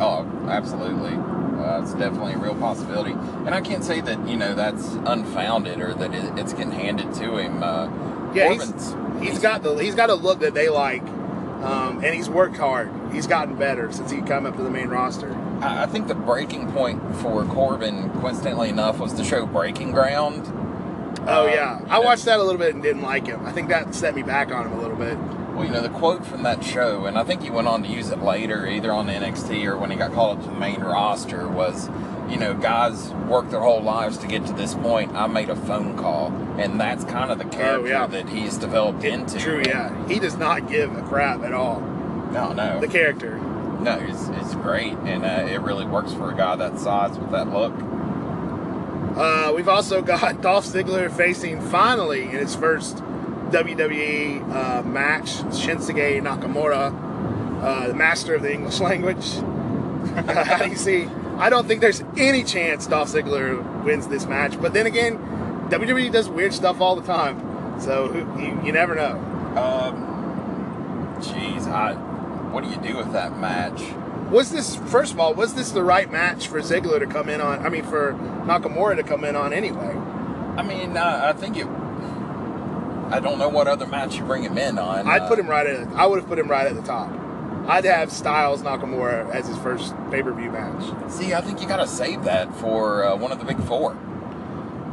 [0.00, 1.12] Oh, absolutely.
[1.12, 5.80] Uh, it's definitely a real possibility, and I can't say that you know that's unfounded
[5.80, 7.62] or that it, it's getting handed to him.
[7.62, 7.86] Uh,
[8.34, 11.02] Yeah, he's, he's got the he's got a look that they like,
[11.62, 12.90] um, and he's worked hard.
[13.12, 15.32] He's gotten better since he come up to the main roster.
[15.60, 20.48] I I think the breaking point for Corbin, coincidentally enough, was the show Breaking Ground.
[21.26, 23.44] Oh Uh, yeah, I watched that a little bit and didn't like him.
[23.46, 25.16] I think that set me back on him a little bit.
[25.54, 27.88] Well, you know, the quote from that show, and I think he went on to
[27.88, 30.80] use it later, either on NXT or when he got called up to the main
[30.80, 31.90] roster, was,
[32.30, 35.12] you know, guys work their whole lives to get to this point.
[35.14, 36.28] I made a phone call.
[36.58, 38.06] And that's kind of the character Oh, yeah.
[38.06, 39.38] that he's developed into.
[39.38, 40.08] True, yeah.
[40.08, 41.80] He does not give a crap at all.
[42.32, 42.80] No, no.
[42.80, 43.36] The character.
[43.38, 44.94] No, it's, it's great.
[45.04, 47.74] And uh, it really works for a guy that size with that look.
[49.16, 56.22] Uh, we've also got Dolph Ziggler facing finally in his first WWE uh, match Shinsuke
[56.22, 59.34] Nakamura, uh, the master of the English language.
[60.26, 61.06] How do you see?
[61.36, 65.18] I don't think there's any chance Dolph Ziggler wins this match, but then again,
[65.68, 69.18] WWE does weird stuff all the time, so you, you never know.
[69.56, 71.94] Um, geez, I,
[72.52, 73.82] what do you do with that match?
[74.32, 75.34] Was this first of all?
[75.34, 77.64] Was this the right match for Ziggler to come in on?
[77.64, 79.94] I mean, for Nakamura to come in on anyway.
[80.56, 81.66] I mean, uh, I think it.
[81.66, 85.06] I don't know what other match you bring him in on.
[85.06, 85.86] I'd Uh, put him right at.
[85.94, 87.10] I would have put him right at the top.
[87.68, 90.82] I'd have Styles Nakamura as his first pay per view match.
[91.10, 93.94] See, I think you gotta save that for uh, one of the big four.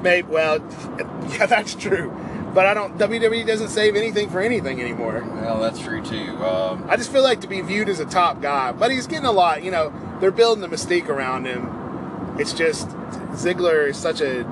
[0.02, 0.28] Maybe.
[0.28, 0.60] Well,
[1.30, 2.12] yeah, that's true.
[2.54, 2.98] But I don't.
[2.98, 5.24] WWE doesn't save anything for anything anymore.
[5.42, 6.36] Well, that's true too.
[6.44, 9.26] Um, I just feel like to be viewed as a top guy, but he's getting
[9.28, 9.64] a lot.
[9.64, 12.36] You know, they're building the mystique around him.
[12.40, 12.88] It's just
[13.34, 14.46] Ziggler is such a.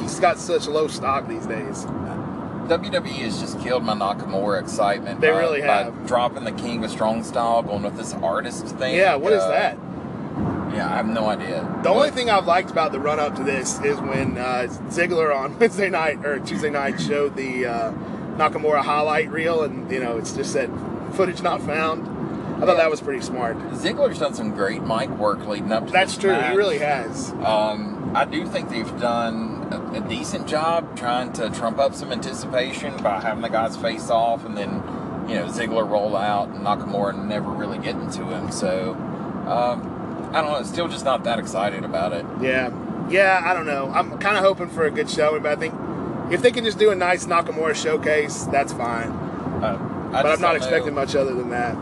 [0.00, 1.86] He's got such low stock these days.
[2.68, 5.20] WWE has just killed my Nakamura excitement.
[5.20, 6.06] They by- really by have.
[6.06, 8.94] dropping the King of Strong Style, going with this artist thing.
[8.96, 9.78] Yeah, what is Uh, that?
[10.80, 11.80] Yeah, I have no idea.
[11.82, 15.36] The only thing I've liked about the run up to this is when uh, Ziggler
[15.36, 17.92] on Wednesday night or Tuesday night showed the uh,
[18.38, 20.70] Nakamura highlight reel, and you know it's just said
[21.12, 22.08] footage not found.
[22.62, 23.58] I thought that was pretty smart.
[23.72, 26.30] Ziggler's done some great mic work leading up to That's true.
[26.30, 26.52] match.
[26.52, 27.30] He really has.
[27.44, 32.10] Um, I do think they've done a, a decent job trying to trump up some
[32.10, 34.70] anticipation by having the guys face off and then,
[35.28, 38.50] you know, Ziggler roll out and Nakamura never really getting to him.
[38.50, 38.92] So,
[39.46, 39.89] um,
[40.32, 40.62] I don't know.
[40.62, 42.24] Still just not that excited about it.
[42.40, 42.72] Yeah,
[43.08, 43.42] yeah.
[43.44, 43.90] I don't know.
[43.92, 45.74] I'm kind of hoping for a good showing, but I think
[46.32, 49.10] if they can just do a nice Nakamura showcase, that's fine.
[49.10, 51.00] Uh, I but I'm not expecting know.
[51.00, 51.76] much other than that.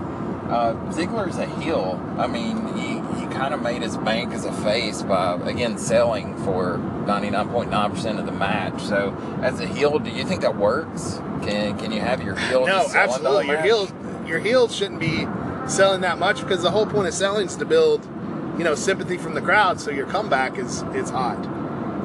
[0.48, 2.02] Uh, Ziggler's a heel.
[2.16, 6.38] I mean, he, he kind of made his bank as a face by, again, selling
[6.38, 8.80] for 99.9% of the match.
[8.80, 11.20] So, as a heel, do you think that works?
[11.42, 13.46] Can can you have your heel No, just selling the absolutely.
[13.48, 15.26] Your heel, your heels shouldn't be
[15.68, 18.06] selling that much because the whole point of selling is to build,
[18.58, 19.80] you know, sympathy from the crowd.
[19.80, 21.40] So your comeback is is hot.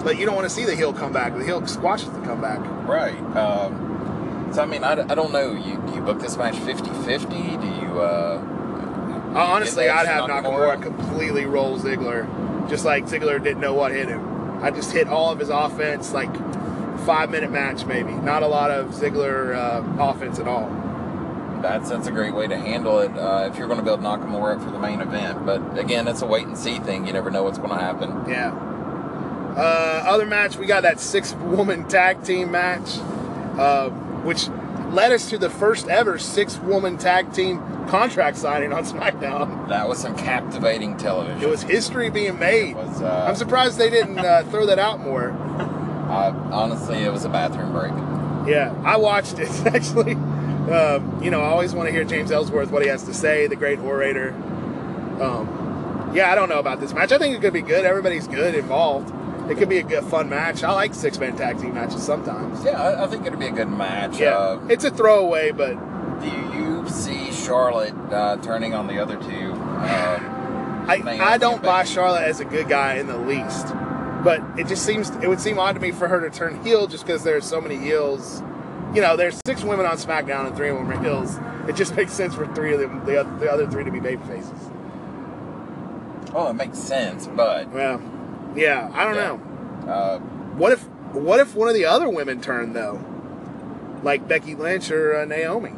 [0.03, 1.33] But you don't want to see the heel come back.
[1.35, 2.59] The heel squashes the comeback.
[2.87, 3.17] Right.
[3.37, 5.53] Um, so, I mean, I, I don't know.
[5.53, 7.27] You, do you book this match 50 50?
[7.27, 8.01] Do you.
[8.01, 8.41] Uh,
[9.33, 10.77] Uh, honestly, I'd have Nakamura?
[10.77, 14.21] Nakamura completely roll Ziggler, just like Ziggler didn't know what hit him.
[14.63, 16.31] I just hit all of his offense, like
[17.05, 18.13] five minute match maybe.
[18.13, 20.69] Not a lot of Ziggler uh, offense at all.
[21.63, 24.57] That's, that's a great way to handle it uh, if you're going to build Nakamura
[24.57, 25.45] up for the main event.
[25.45, 27.07] But again, it's a wait and see thing.
[27.07, 28.29] You never know what's going to happen.
[28.29, 28.51] Yeah.
[29.57, 32.97] Uh, other match, we got that six woman tag team match,
[33.57, 33.89] uh,
[34.23, 34.49] which
[34.91, 39.69] led us to the first ever six woman tag team contract signing on SmackDown.
[39.69, 41.41] That was some captivating television.
[41.41, 42.75] It was history being made.
[42.75, 45.31] Was, uh, I'm surprised they didn't uh, throw that out more.
[46.03, 47.91] Uh, honestly, it was a bathroom break.
[48.47, 50.15] Yeah, I watched it actually.
[50.73, 53.47] Um, you know, I always want to hear James Ellsworth what he has to say,
[53.47, 54.29] the great orator.
[55.21, 57.11] Um, yeah, I don't know about this match.
[57.11, 57.85] I think it could be good.
[57.85, 59.13] Everybody's good involved.
[59.51, 60.63] It could be a good, fun match.
[60.63, 62.63] I like six man tag team matches sometimes.
[62.63, 64.19] Yeah, I, I think it'd be a good match.
[64.19, 65.73] Yeah, Uh, it's a throwaway, but
[66.21, 69.51] do you see Charlotte uh, turning on the other two?
[69.53, 71.01] Uh, I,
[71.33, 71.83] I don't buy.
[71.83, 73.67] Charlotte as a good guy in the least.
[74.23, 76.87] But it just seems it would seem odd to me for her to turn heel
[76.87, 78.41] just because there's so many heels.
[78.93, 81.37] You know, there's six women on SmackDown and three of them are heels.
[81.67, 83.99] It just makes sense for three of them, the other, the other three to be
[83.99, 84.51] baby faces.
[86.33, 88.01] well, it makes sense, but Well,
[88.55, 89.37] yeah, I don't Yeah.
[89.85, 89.91] know.
[89.91, 90.19] Uh,
[90.57, 92.99] What if what if one of the other women turned though,
[94.03, 95.71] like Becky Lynch or uh, Naomi?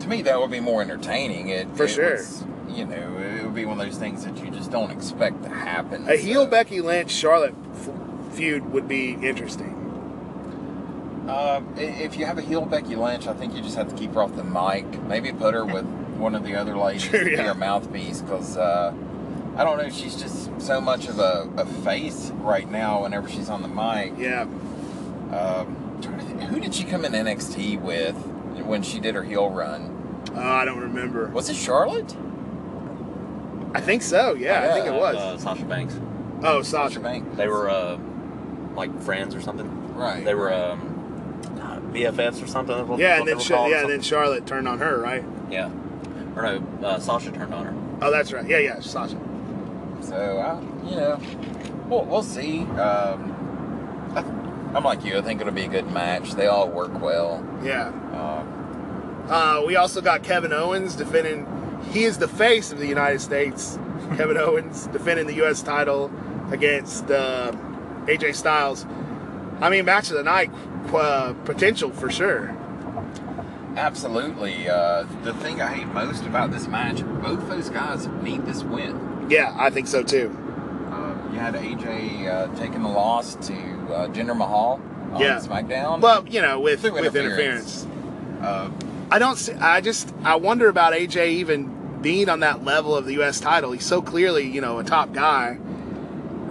[0.00, 1.48] to me, that would be more entertaining.
[1.48, 2.10] It For it sure.
[2.12, 5.44] was- you know, it would be one of those things that you just don't expect
[5.44, 6.08] to happen.
[6.08, 7.90] A heel Becky Lynch Charlotte f-
[8.34, 9.83] feud would be interesting.
[11.28, 14.12] Uh, if you have a heel Becky Lynch, I think you just have to keep
[14.14, 15.02] her off the mic.
[15.04, 15.84] Maybe put her with
[16.18, 18.92] one of the other ladies Sure, to be her mouthpiece, because uh,
[19.56, 23.02] I don't know, she's just so much of a, a face right now.
[23.02, 27.12] Whenever she's on the mic, Yeah, Um, trying to think, who did she come in
[27.12, 28.14] NXT with
[28.66, 29.90] when she did her heel run?
[30.34, 31.28] uh, I don't remember.
[31.28, 32.14] Was it Charlotte?
[33.74, 34.34] I think so.
[34.34, 35.16] Yeah, I think it was.
[35.16, 35.98] Uh, Sasha Banks.
[36.42, 37.00] oh, Sasha Sasha.
[37.00, 37.36] Banks.
[37.36, 37.98] They were uh,
[38.76, 39.94] like friends or something.
[39.94, 40.24] Right.
[40.24, 40.93] They were um,
[41.94, 42.86] BFFs or something.
[42.88, 44.00] what- Yeah, what and then were Sh- yeah, and then.
[44.02, 45.24] Charlotte turned on her, right?
[45.50, 45.70] yeah,
[46.36, 47.74] or no, uh, Sasha turned on her.
[48.02, 48.46] Oh, that's right.
[48.46, 49.16] Yeah, yeah, Sasha.
[50.00, 51.18] So, uh, you know,
[51.88, 52.62] we'll, we'll see.
[52.62, 53.32] Um,
[54.16, 54.20] I,
[54.76, 55.16] I'm like you.
[55.16, 56.32] I think it'll be a good match.
[56.32, 57.42] They all work well.
[57.62, 57.88] Yeah.
[57.88, 58.50] Um,
[59.30, 61.46] Uh, we also got Kevin Owens defending.
[61.92, 63.78] He is the face of the United States.
[64.18, 65.62] Kevin Owens defending the U.S.
[65.62, 66.10] title
[66.50, 67.52] against uh,
[68.06, 68.84] AJ Styles.
[69.62, 70.50] I mean, match of the night
[70.92, 72.54] uh, potential for sure.
[73.76, 74.68] absolutely.
[74.68, 79.26] Uh, the thing I hate most about this match, both those guys need this win.
[79.30, 80.30] Yeah, I think so too.
[80.90, 84.80] Uh, you had AJ uh, taking the loss to uh, Jinder Mahal
[85.12, 85.38] on Yeah.
[85.38, 86.00] SmackDown.
[86.00, 87.84] Well, you know, with with interference.
[87.84, 87.86] interference.
[88.42, 88.70] uh,
[89.10, 89.36] I don't.
[89.36, 90.12] See, I just.
[90.24, 93.40] I wonder about AJ even being on that level of the U.S.
[93.40, 93.72] title.
[93.72, 95.58] He's so clearly, you know, a top guy.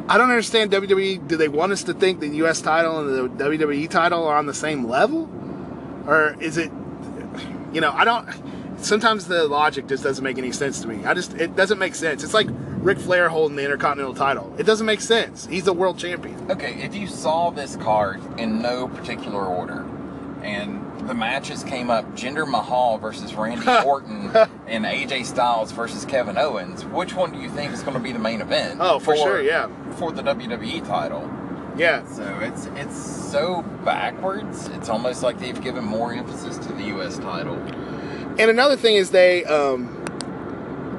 [0.07, 1.27] I don't understand WWE.
[1.27, 2.61] Do they want us to think the U.S.
[2.61, 5.29] title and the WWE title are on the same level,
[6.05, 6.71] or is it?
[7.71, 8.27] You know, I don't.
[8.77, 11.05] Sometimes the logic just doesn't make any sense to me.
[11.05, 12.23] I just it doesn't make sense.
[12.23, 14.53] It's like Ric Flair holding the Intercontinental title.
[14.57, 15.45] It doesn't make sense.
[15.47, 16.51] He's the world champion.
[16.51, 19.85] Okay, if you saw this card in no particular order,
[20.41, 24.31] and the matches came up Jinder Mahal versus Randy Orton
[24.67, 28.11] and AJ Styles versus Kevin Owens, which one do you think is going to be
[28.11, 28.79] the main event?
[28.81, 29.67] Oh, for sure, yeah.
[29.95, 31.29] For the WWE title.
[31.77, 32.05] Yeah.
[32.05, 34.67] So it's it's so backwards.
[34.69, 37.17] It's almost like they've given more emphasis to the U.S.
[37.17, 37.55] title.
[38.37, 39.87] And another thing is they, um,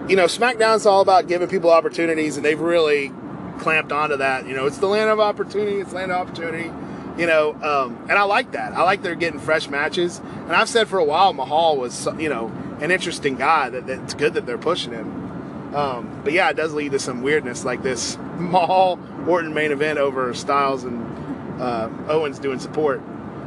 [0.08, 3.12] you know, SmackDown's all about giving people opportunities, and they've really
[3.58, 4.46] clamped onto that.
[4.46, 5.78] You know, it's the land of opportunity.
[5.78, 6.70] It's land of opportunity.
[7.16, 8.72] You know, um, and I like that.
[8.72, 10.18] I like they're getting fresh matches.
[10.18, 12.48] And I've said for a while, Mahal was, you know,
[12.80, 13.68] an interesting guy.
[13.68, 15.74] That, that it's good that they're pushing him.
[15.74, 18.98] Um, but yeah, it does lead to some weirdness like this Mahal
[19.28, 23.00] Orton main event over Styles and uh, Owens doing support.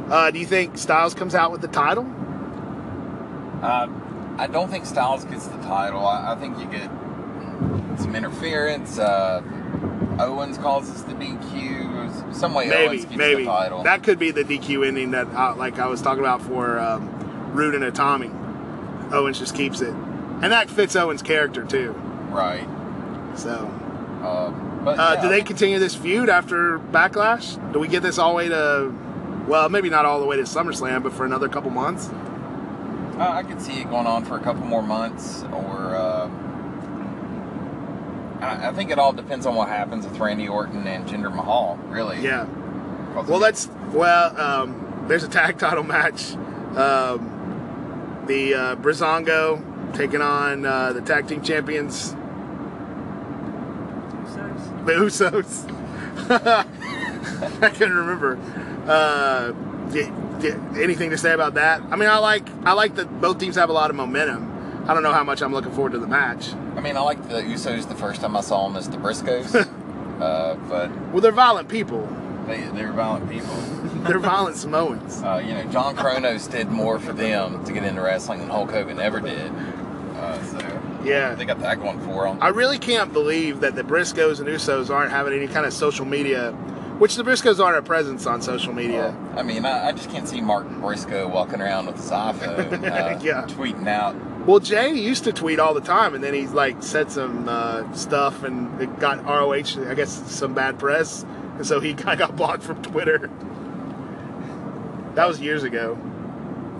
[0.08, 2.04] Uh, do you think Styles comes out with the title?
[3.62, 3.88] Uh,
[4.38, 6.06] I don't think Styles gets the title.
[6.06, 6.88] I, I think you get
[7.98, 8.98] some interference.
[8.98, 9.42] Uh,
[10.20, 12.34] Owens causes the DQ.
[12.34, 13.82] Some way maybe, maybe the title.
[13.84, 17.08] that could be the DQ ending that, uh, like I was talking about for um,
[17.52, 18.32] Roode and Itami.
[19.12, 21.92] Owens just keeps it, and that fits Owens' character too.
[22.30, 22.66] right.
[23.34, 23.70] So,
[24.22, 24.50] Uh,
[24.84, 27.56] but uh, yeah, do they continue this feud after Backlash?
[27.72, 28.92] Do we get this all the way to,
[29.46, 32.08] well, maybe not all the way to SummerSlam, but for another couple months?
[33.16, 36.28] Uh, I could see it going on for a couple more months, or uh,
[38.40, 41.76] I, I think it all depends on what happens with Randy Orton and Jinder Mahal.
[41.88, 42.20] Really.
[42.20, 42.46] Yeah.
[43.14, 44.38] Well, that's well.
[44.40, 46.34] Um, there's a tag title match.
[46.76, 52.12] Um, the uh, Breezango taking on uh, the tag team champions,
[54.84, 55.74] the Usos.
[57.62, 58.38] I couldn't remember.
[58.86, 59.52] Uh,
[60.78, 61.82] anything to say about that?
[61.90, 64.47] I mean, I like I like that both teams have a lot of momentum.
[64.88, 66.52] I don't know how much I'm looking forward to the match.
[66.76, 69.54] I mean, I liked the Usos the first time I saw them as the Briscoes,
[70.20, 72.08] uh, but Well, they're violent people.
[72.46, 73.54] they they're violent people.
[74.08, 75.22] They're violent Samoans.
[75.22, 78.70] Uh, you know, John Kronus did more for them to get into wrestling than Hulk
[78.70, 79.50] Hogan ever did.
[80.14, 81.34] Uh, so Yeah.
[81.34, 82.38] they got that going for them.
[82.40, 86.04] I really can't believe that the Briscoes and Usos aren't having any kind of social
[86.06, 86.52] media,
[86.98, 89.14] which the Briscoes aren't a presence on social media.
[89.36, 93.18] I mean, I, I just can't see Mark Briscoe walking around with his iPhone, uh,
[93.20, 93.44] Yeah.
[93.48, 94.14] tweeting out.
[94.48, 97.92] Well, Jay used to tweet all the time, and then he like said some uh,
[97.92, 101.22] stuff, and it got ROH, I guess, some bad press,
[101.56, 103.28] and so he kind of got blocked from Twitter.
[105.16, 105.98] That was years ago.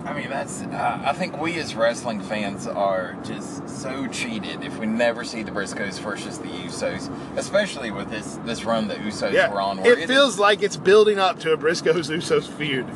[0.03, 0.63] I mean, that's.
[0.63, 5.43] Uh, I think we as wrestling fans are just so cheated if we never see
[5.43, 9.77] the Briscoes versus the Usos, especially with this this run the Usos Yeah, were on.
[9.85, 12.87] it feels like it's building up to a Briscoes Usos feud.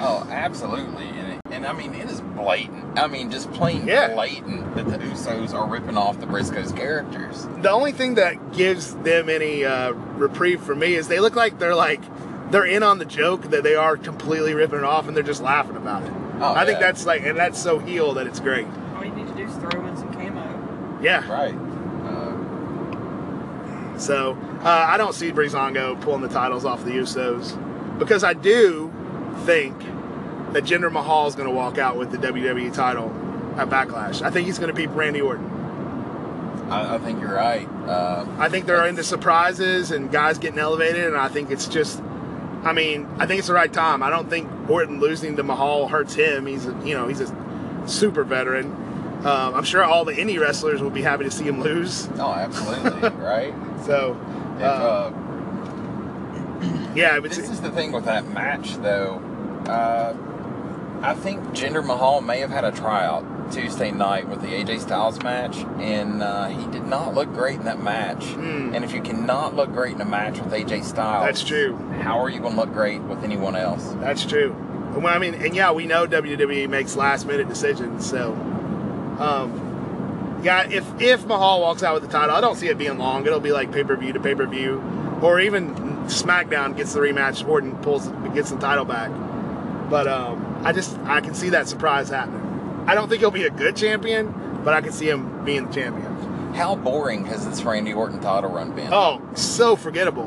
[0.00, 1.17] Oh, absolutely.
[1.58, 2.96] And, And I mean, it is blatant.
[2.98, 4.14] I mean, just plain Yeah.
[4.14, 7.48] blatant that the Usos are ripping off the Briscoes characters.
[7.62, 11.58] The only thing that gives them any uh, reprieve for me is they look like
[11.58, 12.00] they're like
[12.52, 15.42] they're in on the joke that they are completely ripping it off and they're just
[15.42, 16.12] laughing about it.
[16.40, 18.66] Oh, I think that's like, and that's so heel that it's great.
[18.96, 20.98] All you need to do is throw in some camo.
[21.02, 21.28] Yeah.
[21.28, 21.54] Right.
[22.06, 27.58] Uh, So uh, I don't see Breezango pulling the titles off the Usos
[27.98, 28.92] because I do
[29.44, 29.74] think
[30.52, 33.10] that Jinder Mahal is going to walk out with the WWE title
[33.58, 34.22] at Backlash.
[34.22, 35.46] I think he's going to beat Randy Orton.
[36.70, 37.68] I, I think you're right.
[37.86, 42.02] Uh, I think they're into surprises and guys getting elevated, and I think it's just.
[42.64, 44.02] I mean, I think it's the right time.
[44.02, 46.44] I don't think Orton losing to Mahal hurts him.
[46.46, 48.72] He's a, you know, he's a super veteran.
[49.24, 52.08] Um, I'm sure all the indie wrestlers will be happy to see him lose.
[52.18, 53.08] oh, absolutely.
[53.20, 53.54] right.
[53.84, 54.16] So,
[54.56, 55.12] If, uh, uh,
[56.94, 59.22] yeah, but This is the thing with that match, though.
[59.66, 60.14] Uh,
[61.02, 65.22] I think Jinder Mahal may have had a tryout Tuesday night with the AJ Styles
[65.22, 68.24] match, and uh, he did not look great in that match.
[68.24, 68.74] Mm.
[68.74, 71.76] And if you cannot look great in a match with AJ Styles, that's true.
[72.02, 73.94] How are you going to look great with anyone else?
[74.00, 74.56] That's true.
[74.94, 78.08] Well, I mean, and yeah, we know WWE makes last minute decisions.
[78.08, 78.32] So,
[79.18, 82.98] um, yeah, if if Mahal walks out with the title, I don't see it being
[82.98, 83.26] long.
[83.26, 84.82] It'll be like pay per view to pay per view,
[85.22, 85.74] or even
[86.06, 87.46] SmackDown gets the rematch.
[87.46, 89.10] Orton pulls gets the title back.
[89.90, 92.84] But um, I just I can see that surprise happening.
[92.86, 95.72] I don't think he'll be a good champion, but I can see him being the
[95.72, 96.54] champion.
[96.54, 98.92] How boring has this Randy Orton title run been?
[98.92, 100.26] Oh, so forgettable.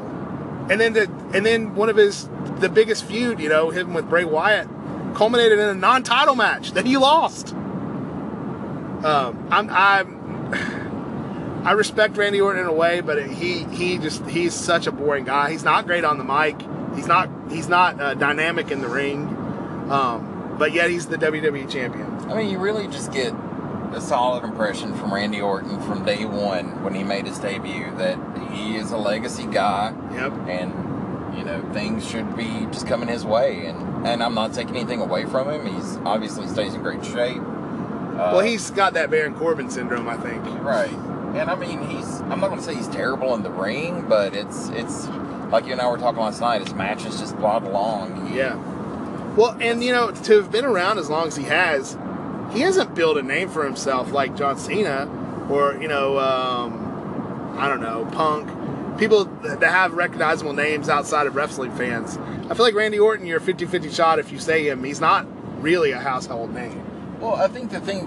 [0.69, 1.03] And then the
[1.33, 2.29] and then one of his
[2.59, 4.69] the biggest feud, you know, him with Bray Wyatt,
[5.15, 7.53] culminated in a non-title match that he lost.
[7.53, 14.53] Um, I'm I'm I respect Randy Orton in a way, but he he just he's
[14.53, 15.51] such a boring guy.
[15.51, 16.61] He's not great on the mic.
[16.95, 19.37] He's not he's not uh, dynamic in the ring.
[19.91, 22.07] Um, but yet he's the WWE champion.
[22.31, 23.33] I mean, you really just get
[23.93, 28.17] a solid impression from Randy Orton from day one when he made his debut that
[28.51, 29.93] he is a legacy guy.
[30.13, 30.31] Yep.
[30.47, 34.75] and you know things should be just coming his way and and i'm not taking
[34.75, 39.09] anything away from him he's obviously stays in great shape uh, Well, he's got that
[39.09, 40.43] Baron Corbin syndrome, I think.
[40.61, 44.05] right and i mean he's i'm not going to say he's terrible in the ring
[44.09, 45.07] but it's it's
[45.53, 48.55] like you and i were talking last night his matches just plod along He- Yeah.
[49.35, 51.97] Well, and you know, to have been around as long as he has,
[52.53, 55.07] he hasn't built a name for himself like John Cena
[55.49, 58.49] or, you know, um, I don't know, Punk.
[58.99, 62.17] People that have recognizable names outside of wrestling fans.
[62.49, 64.83] I feel like Randy Orton, you're a 50 50 shot if you say him.
[64.83, 65.25] He's not
[65.61, 66.83] really a household name.
[67.19, 68.01] well i think the thing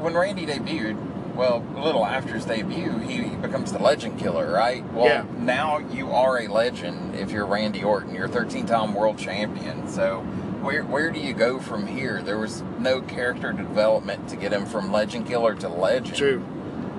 [0.00, 0.94] when randy debuted
[1.34, 5.24] well a little after his debut he becomes the legend killer right well Yeah.
[5.36, 9.88] now you are a legend if you're randy orton you're a 13 time world champion
[9.88, 10.24] so
[10.62, 14.66] where, where do you go from here there was no character development to get him
[14.66, 16.44] from legend killer to legend True.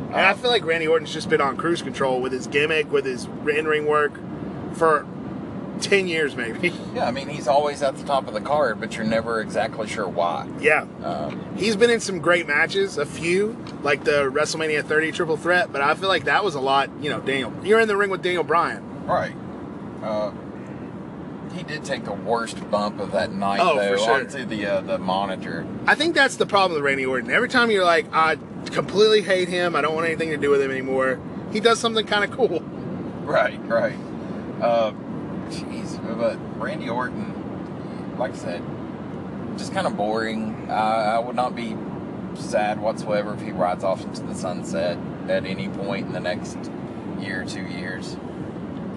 [0.08, 3.04] And I feel like Randy Orton's just been on cruise control with his gimmick, with
[3.06, 4.14] his in ring work
[4.74, 5.08] for
[5.82, 6.70] 10 years, maybe.
[6.94, 9.88] yeah i mean he's always at the top of the card but you're never exactly
[9.88, 10.86] sure why yeah.
[11.04, 15.72] um, He's been in some great matches, a few, like the WrestleMania 30 triple threat,
[15.72, 17.54] but I feel like that was a lot, you know, Daniel.
[17.64, 19.06] You're in the ring with Daniel Bryan.
[19.06, 19.36] Right.
[20.02, 20.32] Uh,
[21.54, 24.14] he did take the worst bump of that night, Oh, though, for sure.
[24.22, 25.66] onto the uh, the monitor.
[25.88, 27.32] I think that's the problem with Randy Orton.
[27.32, 28.38] Every time you're like, I
[28.72, 31.20] completely hate him, I don't want anything to do with him anymore,
[31.52, 32.60] he does something kind of cool.
[33.24, 33.96] Right, right.
[34.62, 34.92] Uh,
[35.50, 38.64] Jeez, but Randy Orton, like I said,
[39.58, 40.68] just kind of boring.
[40.70, 41.76] Uh, I would not be
[42.36, 44.98] sad whatsoever if he rides off into the sunset
[45.28, 46.58] at any point in the next
[47.20, 48.18] year, two years.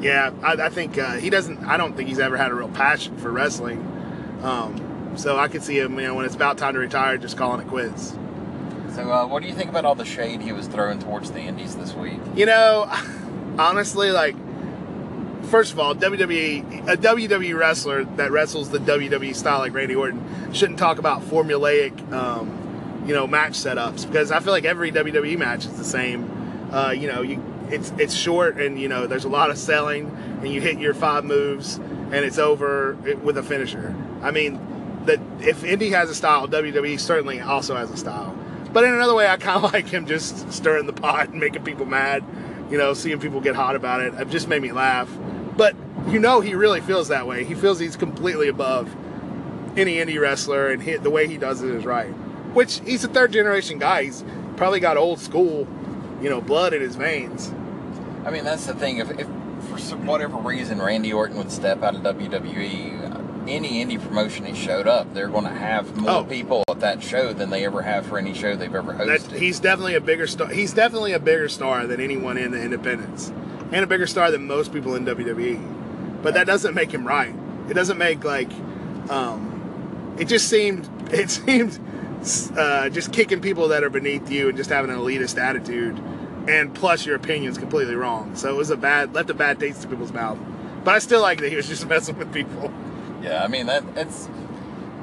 [0.01, 2.68] Yeah, I, I think uh, he doesn't, I don't think he's ever had a real
[2.68, 3.80] passion for wrestling.
[4.42, 7.36] Um, so I could see him, you know, when it's about time to retire, just
[7.36, 8.16] calling it quits.
[8.94, 11.40] So, uh, what do you think about all the shade he was throwing towards the
[11.40, 12.18] Indies this week?
[12.34, 12.90] You know,
[13.59, 14.36] honestly, like,
[15.47, 20.53] first of all, WWE, a WWE wrestler that wrestles the WWE style like Randy Orton
[20.53, 25.38] shouldn't talk about formulaic, um, you know, match setups because I feel like every WWE
[25.38, 26.30] match is the same.
[26.72, 27.36] Uh, you know, you
[27.71, 30.11] it's it's short and you know there's a lot of selling
[30.41, 33.95] and you hit your five moves and it's over with a finisher.
[34.23, 34.61] I mean,
[35.07, 38.37] that if Indy has a style, WWE certainly also has a style.
[38.73, 41.64] But in another way, I kind of like him just stirring the pot and making
[41.64, 42.25] people mad.
[42.71, 44.14] You know, seeing people get hot about it.
[44.14, 45.09] It just made me laugh.
[45.57, 45.75] But
[46.09, 47.45] you know, he really feels that way.
[47.45, 48.95] He feels he's completely above
[49.77, 52.11] any indie wrestler, and he, the way he does it is right.
[52.55, 54.05] Which he's a third generation guy.
[54.05, 54.25] He's
[54.57, 55.67] probably got old school,
[56.23, 57.53] you know, blood in his veins.
[58.25, 58.99] I mean, that's the thing.
[58.99, 59.27] If, if
[59.69, 64.55] for some, whatever reason Randy Orton would step out of WWE, any indie promotion he
[64.55, 66.25] showed up, they're going to have more Oh.
[66.25, 69.39] people at that show than they ever have for any show they've ever That hosted.
[69.39, 70.49] he's definitely a bigger star.
[70.49, 73.33] He's definitely a bigger star than anyone in the independents,
[73.71, 76.23] and a bigger star than most people in WWE.
[76.23, 77.35] But that doesn't make him right.
[77.71, 78.51] It doesn't make like.
[79.11, 80.89] Um, it just seemed.
[81.12, 81.79] It seemed
[82.57, 85.99] uh, just kicking people that are beneath you and just having an elitist attitude,
[86.49, 88.35] and plus your opinion's completely wrong.
[88.37, 90.39] So it was a bad left a bad taste in people's mouth.
[90.85, 92.73] But I still like that he was just messing with people.
[93.23, 94.29] Yeah, I mean that it's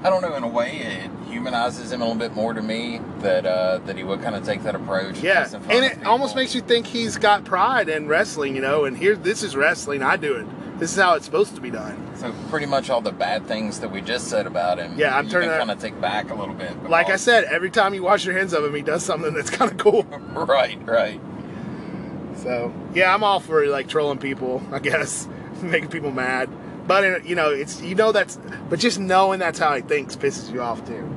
[0.03, 2.99] I don't know in a way it humanizes him a little bit more to me
[3.19, 5.19] that uh, that he would kind of take that approach.
[5.19, 6.11] Yeah, fun and it people.
[6.11, 8.85] almost makes you think he's got pride in wrestling, you know.
[8.85, 10.03] And here, this is wrestling.
[10.03, 10.45] I do it.
[10.83, 12.13] This is how it's supposed to be done.
[12.17, 14.95] so pretty much all the bad things that we just said about him.
[14.99, 16.89] Yeah, I'm turning kind of take back a little bit.
[16.89, 19.49] Like I said, every time you wash your hands of him, he does something that's
[19.49, 20.03] kind of cool.
[20.33, 21.21] right, right.
[22.35, 24.61] So yeah, I'm all for like trolling people.
[24.73, 25.25] I guess
[25.61, 26.49] making people mad.
[26.85, 28.37] But you know, it's you know that's
[28.69, 31.09] but just knowing that's how he thinks pisses you off too.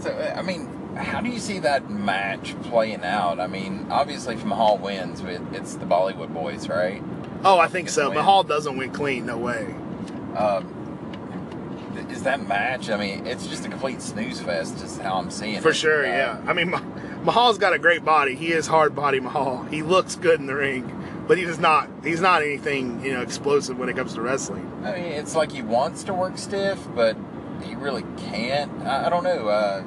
[0.00, 3.38] So uh, I mean, how do you see that match playing out?
[3.38, 7.00] I mean, obviously if Mahal wins, it- it's the Bollywood boys, right?
[7.44, 8.08] Oh, I think so.
[8.08, 8.18] Win.
[8.18, 9.26] Mahal doesn't win clean.
[9.26, 9.74] No way.
[10.36, 10.74] Um,
[12.10, 12.90] is that match?
[12.90, 14.78] I mean, it's just a complete snooze fest.
[14.78, 15.62] Just how I'm seeing it.
[15.62, 16.42] For sure, Uh, yeah.
[16.46, 16.70] I mean,
[17.22, 18.34] Mahal's got a great body.
[18.34, 19.64] He is hard body Mahal.
[19.64, 21.88] He looks good in the ring, but he does not.
[22.04, 24.70] He's not anything you know explosive when it comes to wrestling.
[24.84, 27.16] I mean, it's like he wants to work stiff, but
[27.62, 28.70] he really can't.
[28.82, 29.48] I, I don't know.
[29.48, 29.82] Uh,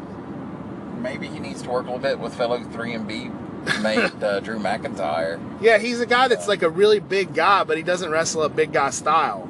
[0.99, 3.40] maybe he needs to work a little bit with fellow 3MB
[3.81, 5.39] mate uh, Drew McIntyre.
[5.61, 8.49] Yeah, he's a guy that's like a really big guy, but he doesn't wrestle a
[8.49, 9.47] big guy style.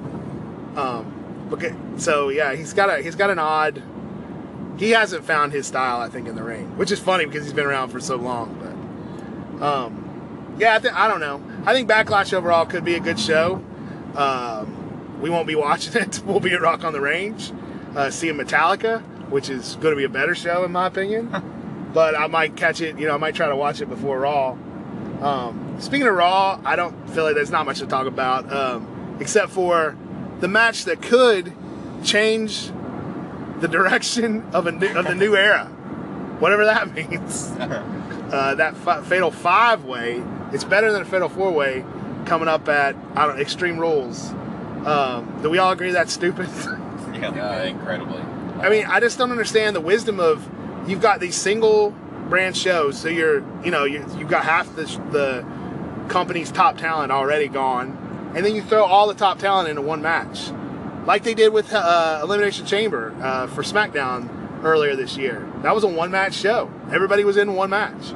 [0.76, 3.82] Um, okay, so yeah, he's got a he's got an odd.
[4.78, 7.54] He hasn't found his style, I think, in the ring, which is funny because he's
[7.54, 8.58] been around for so long.
[9.60, 11.42] But um, yeah, I, th- I don't know.
[11.66, 13.64] I think Backlash overall could be a good show.
[14.16, 16.22] Um, we won't be watching it.
[16.26, 17.52] We'll be at Rock on the Range,
[17.96, 21.30] uh, seeing Metallica, which is going to be a better show in my opinion.
[21.94, 22.98] but I might catch it.
[22.98, 24.58] You know, I might try to watch it before Raw.
[25.22, 29.18] Um, speaking of Raw, I don't feel like there's not much to talk about, um,
[29.20, 29.96] except for
[30.40, 31.54] the match that could
[32.04, 32.72] change
[33.60, 35.66] the direction of a new, of the new era,
[36.40, 37.52] whatever that means.
[37.60, 41.86] uh, that fi- Fatal Five Way, it's better than a Fatal Four Way,
[42.26, 44.32] coming up at I don't Extreme Rules.
[44.86, 46.50] Um, do we all agree that's stupid?
[47.22, 48.20] Uh, incredibly.
[48.62, 50.50] I mean, I just don't understand the wisdom of
[50.88, 51.92] you've got these single
[52.30, 55.46] brand shows, so you're, you know, you you've got half the the
[56.08, 60.02] company's top talent already gone, and then you throw all the top talent into one
[60.02, 60.52] match,
[61.06, 65.48] like they did with uh, Elimination Chamber uh, for SmackDown earlier this year.
[65.64, 66.72] That was a one match show.
[66.92, 68.14] Everybody was in one match.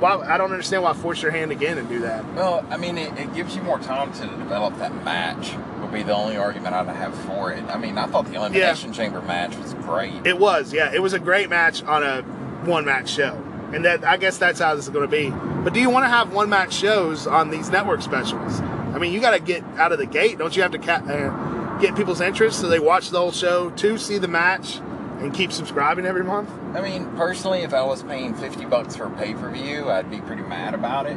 [0.00, 2.24] I don't understand why force your hand again and do that.
[2.34, 5.54] Well, I mean, it, it gives you more time to develop that match.
[5.82, 7.62] Would be the only argument I'd have for it.
[7.64, 10.24] I mean, I thought the elimination chamber match was great.
[10.24, 10.92] It was, yeah.
[10.94, 12.22] It was a great match on a
[12.64, 13.34] one match show.
[13.72, 15.30] And that I guess that's how this is going to be.
[15.64, 18.60] But do you want to have one match shows on these network specials?
[18.60, 20.38] I mean, you got to get out of the gate.
[20.38, 23.70] Don't you have to ca- uh, get people's interest so they watch the whole show
[23.70, 24.76] to see the match
[25.20, 26.50] and keep subscribing every month?
[26.74, 30.10] I mean, personally, if I was paying fifty bucks for a pay per view, I'd
[30.10, 31.16] be pretty mad about it.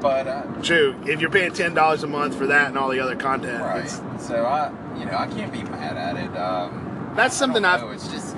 [0.00, 0.94] But uh, True.
[1.06, 3.88] If you're paying ten dollars a month for that and all the other content, right,
[4.20, 6.36] so I, you know, I can't be mad at it.
[6.36, 8.36] Um, That's I something I've- know, It's just,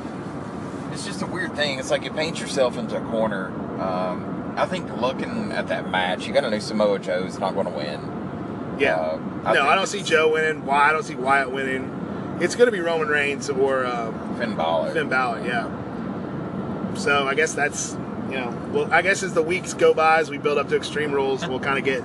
[0.93, 1.79] it's just a weird thing.
[1.79, 3.49] It's like you paint yourself into a corner.
[3.81, 7.67] Um, I think looking at that match, you got to know Samoa Joe's not going
[7.67, 8.77] to win.
[8.79, 9.19] yeah.
[9.45, 10.65] Uh, no, I don't see Joe winning.
[10.67, 10.89] Why?
[10.89, 12.39] I don't see Wyatt winning.
[12.41, 13.85] It's going to be Roman Reigns or.
[13.87, 14.93] Uh, Finn Balor.
[14.93, 16.95] Finn Balor, yeah.
[16.95, 17.97] So I guess that's
[18.31, 20.77] you know, well, I guess as the weeks go by, as we build up to
[20.77, 22.03] Extreme Rules, we'll kind of get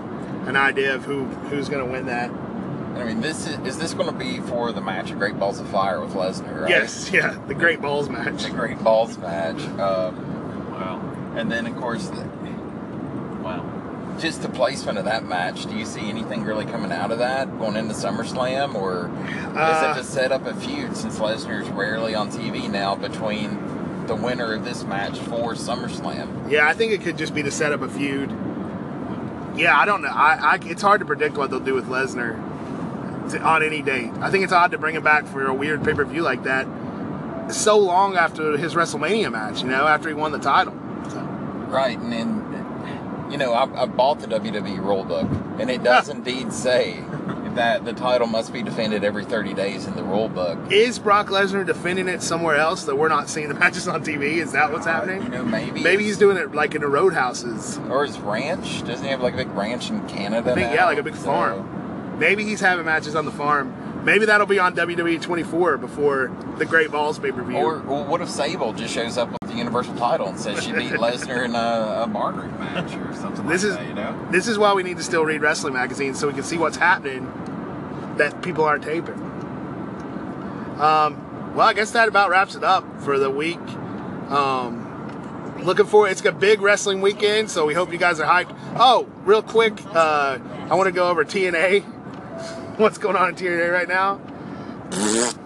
[0.48, 2.30] an idea of who who's going to win that.
[2.96, 5.60] I mean, this is is this going to be for the match of Great Balls
[5.60, 6.70] of Fire with Lesnar, right?
[6.70, 8.44] Yes, yeah, the Great Balls match.
[8.44, 9.62] The Great Balls match.
[9.80, 10.32] Um,
[10.72, 11.02] Wow.
[11.38, 12.26] and then, of course, the,
[13.44, 13.64] Wow.
[14.20, 15.66] just the placement of that match.
[15.68, 19.10] Do you see anything really coming out of that going into SummerSlam, or
[19.58, 23.58] Uh, is it just set up a feud since Lesnar's rarely on TV now between
[24.08, 26.52] the winner of this match for SummerSlam?
[26.52, 28.30] Yeah, I think it could just be to set up a feud.
[29.56, 30.10] Yeah, I don't know.
[30.10, 32.42] I, I it's hard to predict what they'll do with Lesnar
[33.42, 34.12] on any date.
[34.20, 36.44] I think it's odd to bring him back for a weird pay per view like
[36.44, 36.68] that
[37.54, 39.62] so long after his WrestleMania match.
[39.62, 40.74] You know, after he won the title.
[41.10, 41.20] So,
[41.70, 46.54] Right, and then, you know, I, I bought the WWE rulebook, and it does indeed
[46.54, 47.04] say
[47.56, 50.58] that the title must be defended every 30 days in the rule book.
[50.72, 54.34] is Brock Lesnar defending it somewhere else that we're not seeing the matches on TV?
[54.38, 55.32] Is that what's uh, You happening?
[55.32, 57.78] know, maybe Maybe he's doing it like in the roadhouses.
[57.90, 58.84] or his ranch.
[58.86, 60.54] Doesn't he have like a big ranch in Canada?
[60.56, 60.74] Think, now?
[60.74, 61.72] yeah, like a big So- farm.
[62.20, 63.74] Maybe he's having matches on the farm.
[64.06, 67.58] Maybe that'll be on WWE 24 before the Great Balls pay per view.
[67.58, 70.72] Or, or what if Sable just shows up with the Universal title and says she
[70.72, 73.94] beat Lesnar in a, a bar group match or something This like is- that, you
[73.96, 74.28] know?
[74.32, 76.78] This is why we need to still read wrestling magazines so we can see what's
[76.78, 77.26] happening
[78.18, 79.16] that people aren't taping.
[80.80, 83.60] Um, well, I guess that about wraps it up for the week.
[84.30, 88.56] Um, looking for it's a big wrestling weekend, so we hope you guys are hyped.
[88.78, 90.40] Oh, real quick, uh,
[90.70, 91.84] I want to go over TNA.
[92.78, 94.20] What's going on in TNA right now?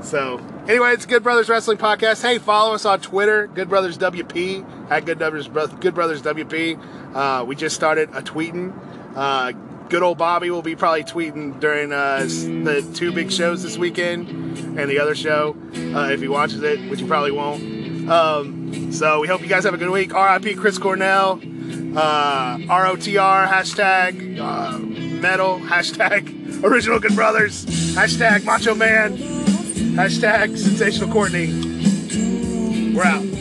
[0.00, 2.22] So, anyway, it's Good Brothers Wrestling Podcast.
[2.22, 7.14] Hey, follow us on Twitter, Good Brothers WP at Good Brothers Good Brothers WP.
[7.14, 8.72] Uh, we just started a tweeting.
[9.14, 9.52] Uh,
[9.88, 14.28] good old Bobby will be probably tweeting during uh, the two big shows this weekend
[14.78, 15.56] and the other show
[15.94, 18.08] uh, if he watches it, which he probably won't.
[18.10, 20.14] Um, so we hope you guys have a good week.
[20.14, 20.54] R.I.P.
[20.54, 21.40] Chris Cornell.
[21.96, 29.16] Uh, ROTR hashtag uh, metal hashtag original Good Brothers hashtag Macho Man.
[29.16, 31.48] Hashtag sensational Courtney.
[32.94, 33.38] We're out.